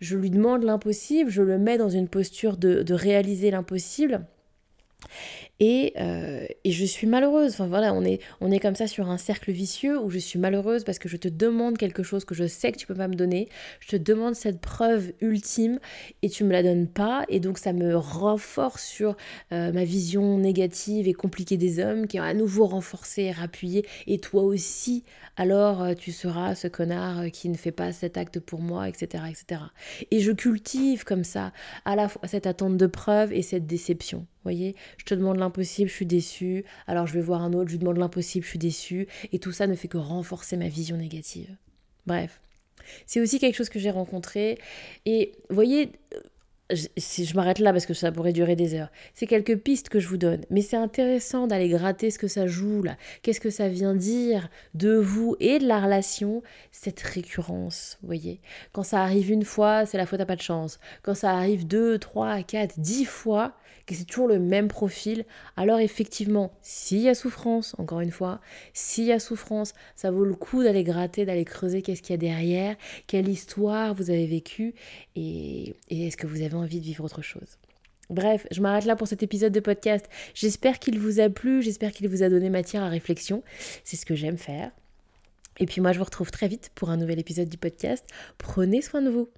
Je 0.00 0.16
lui 0.16 0.30
demande 0.30 0.62
l'impossible, 0.62 1.30
je 1.30 1.42
le 1.42 1.58
mets 1.58 1.78
dans 1.78 1.88
une 1.88 2.08
posture 2.08 2.56
de 2.56 2.94
réaliser 2.94 3.50
l'impossible. 3.50 4.24
Euh, 5.62 6.46
et, 6.64 6.70
je 6.70 6.84
suis 6.84 7.06
malheureuse. 7.06 7.52
Enfin 7.52 7.66
voilà, 7.66 7.94
on 7.94 8.02
est, 8.04 8.20
on 8.40 8.50
est 8.50 8.58
comme 8.58 8.74
ça 8.74 8.86
sur 8.86 9.08
un 9.08 9.16
cercle 9.16 9.52
vicieux 9.52 9.98
où 9.98 10.10
je 10.10 10.18
suis 10.18 10.38
malheureuse 10.38 10.84
parce 10.84 10.98
que 10.98 11.08
je 11.08 11.16
te 11.16 11.28
demande 11.28 11.78
quelque 11.78 12.02
chose 12.02 12.24
que 12.24 12.34
je 12.34 12.46
sais 12.46 12.72
que 12.72 12.76
tu 12.76 12.86
peux 12.86 12.94
pas 12.94 13.08
me 13.08 13.14
donner. 13.14 13.48
Je 13.80 13.88
te 13.88 13.96
demande 13.96 14.34
cette 14.34 14.60
preuve 14.60 15.12
ultime 15.20 15.78
et 16.22 16.28
tu 16.28 16.44
me 16.44 16.52
la 16.52 16.62
donnes 16.62 16.86
pas. 16.86 17.24
Et 17.28 17.40
donc 17.40 17.58
ça 17.58 17.72
me 17.72 17.96
renforce 17.96 18.84
sur 18.84 19.16
euh, 19.52 19.72
ma 19.72 19.84
vision 19.84 20.38
négative 20.38 21.08
et 21.08 21.14
compliquée 21.14 21.56
des 21.56 21.80
hommes 21.80 22.06
qui 22.06 22.18
est 22.18 22.20
à 22.20 22.34
nouveau 22.34 22.66
renforcée 22.66 23.22
et 23.22 23.32
rappuyée. 23.32 23.86
Et 24.06 24.18
toi 24.18 24.42
aussi, 24.42 25.04
alors 25.36 25.82
euh, 25.82 25.94
tu 25.94 26.12
seras 26.12 26.54
ce 26.54 26.68
connard 26.68 27.30
qui 27.32 27.48
ne 27.48 27.56
fait 27.56 27.72
pas 27.72 27.92
cet 27.92 28.18
acte 28.18 28.40
pour 28.40 28.60
moi, 28.60 28.88
etc. 28.88 29.24
etc. 29.30 29.62
Et 30.10 30.20
je 30.20 30.32
cultive 30.32 31.04
comme 31.04 31.24
ça 31.24 31.52
à 31.84 31.96
la 31.96 32.08
fois 32.08 32.28
cette 32.28 32.46
attente 32.46 32.76
de 32.76 32.86
preuve 32.86 33.32
et 33.32 33.42
cette 33.42 33.66
déception 33.66 34.26
voyez, 34.46 34.76
je 34.96 35.04
te 35.04 35.14
demande 35.14 35.38
l'impossible, 35.46 35.88
je 35.88 35.94
suis 35.94 36.06
déçue. 36.06 36.64
Alors 36.86 37.06
je 37.06 37.14
vais 37.14 37.20
voir 37.20 37.42
un 37.42 37.52
autre, 37.52 37.68
je 37.68 37.74
lui 37.74 37.78
demande 37.78 37.98
l'impossible, 37.98 38.44
je 38.44 38.50
suis 38.50 38.58
déçue. 38.58 39.06
Et 39.32 39.38
tout 39.38 39.52
ça 39.52 39.66
ne 39.66 39.74
fait 39.74 39.88
que 39.88 39.98
renforcer 39.98 40.56
ma 40.56 40.68
vision 40.68 40.96
négative. 40.96 41.54
Bref. 42.06 42.40
C'est 43.06 43.20
aussi 43.20 43.38
quelque 43.38 43.56
chose 43.56 43.68
que 43.68 43.78
j'ai 43.78 43.90
rencontré. 43.90 44.58
Et 45.06 45.32
voyez, 45.50 45.90
si 46.96 47.24
je 47.24 47.34
m'arrête 47.36 47.58
là 47.58 47.72
parce 47.72 47.86
que 47.86 47.94
ça 47.94 48.10
pourrait 48.10 48.32
durer 48.32 48.56
des 48.56 48.74
heures. 48.74 48.90
C'est 49.14 49.26
quelques 49.26 49.56
pistes 49.56 49.88
que 49.88 50.00
je 50.00 50.08
vous 50.08 50.16
donne, 50.16 50.44
mais 50.50 50.62
c'est 50.62 50.76
intéressant 50.76 51.46
d'aller 51.46 51.68
gratter 51.68 52.10
ce 52.10 52.18
que 52.18 52.28
ça 52.28 52.46
joue 52.46 52.82
là. 52.82 52.96
Qu'est-ce 53.22 53.40
que 53.40 53.50
ça 53.50 53.68
vient 53.68 53.94
dire 53.94 54.48
de 54.74 54.94
vous 54.94 55.36
et 55.40 55.58
de 55.58 55.66
la 55.66 55.80
relation, 55.80 56.42
cette 56.72 57.00
récurrence, 57.00 57.98
vous 58.02 58.06
voyez. 58.06 58.40
Quand 58.72 58.82
ça 58.82 59.02
arrive 59.02 59.30
une 59.30 59.44
fois, 59.44 59.86
c'est 59.86 59.98
la 59.98 60.06
faute 60.06 60.20
à 60.20 60.26
pas 60.26 60.36
de 60.36 60.42
chance. 60.42 60.80
Quand 61.02 61.14
ça 61.14 61.32
arrive 61.32 61.66
deux, 61.66 61.98
trois, 61.98 62.42
quatre, 62.42 62.78
dix 62.80 63.04
fois, 63.04 63.54
que 63.86 63.94
c'est 63.94 64.04
toujours 64.04 64.26
le 64.26 64.40
même 64.40 64.66
profil, 64.66 65.24
alors 65.56 65.78
effectivement, 65.78 66.52
s'il 66.60 66.98
y 66.98 67.08
a 67.08 67.14
souffrance, 67.14 67.76
encore 67.78 68.00
une 68.00 68.10
fois, 68.10 68.40
s'il 68.72 69.04
y 69.04 69.12
a 69.12 69.20
souffrance, 69.20 69.74
ça 69.94 70.10
vaut 70.10 70.24
le 70.24 70.34
coup 70.34 70.64
d'aller 70.64 70.82
gratter, 70.82 71.24
d'aller 71.24 71.44
creuser 71.44 71.82
qu'est-ce 71.82 72.02
qu'il 72.02 72.12
y 72.12 72.14
a 72.14 72.18
derrière, 72.18 72.74
quelle 73.06 73.28
histoire 73.28 73.94
vous 73.94 74.10
avez 74.10 74.26
vécue 74.26 74.74
et, 75.14 75.74
et 75.88 76.08
est-ce 76.08 76.16
que 76.16 76.26
vous 76.26 76.42
avez 76.42 76.55
envie 76.56 76.80
de 76.80 76.84
vivre 76.84 77.04
autre 77.04 77.22
chose. 77.22 77.58
Bref, 78.08 78.46
je 78.50 78.60
m'arrête 78.60 78.84
là 78.84 78.96
pour 78.96 79.08
cet 79.08 79.22
épisode 79.22 79.52
de 79.52 79.60
podcast. 79.60 80.06
J'espère 80.34 80.78
qu'il 80.78 80.98
vous 80.98 81.20
a 81.20 81.28
plu, 81.28 81.62
j'espère 81.62 81.92
qu'il 81.92 82.08
vous 82.08 82.22
a 82.22 82.28
donné 82.28 82.50
matière 82.50 82.82
à 82.82 82.88
réflexion. 82.88 83.42
C'est 83.84 83.96
ce 83.96 84.06
que 84.06 84.14
j'aime 84.14 84.38
faire. 84.38 84.70
Et 85.58 85.66
puis 85.66 85.80
moi, 85.80 85.92
je 85.92 85.98
vous 85.98 86.04
retrouve 86.04 86.30
très 86.30 86.48
vite 86.48 86.70
pour 86.74 86.90
un 86.90 86.96
nouvel 86.96 87.18
épisode 87.18 87.48
du 87.48 87.56
podcast. 87.56 88.06
Prenez 88.38 88.82
soin 88.82 89.02
de 89.02 89.10
vous. 89.10 89.28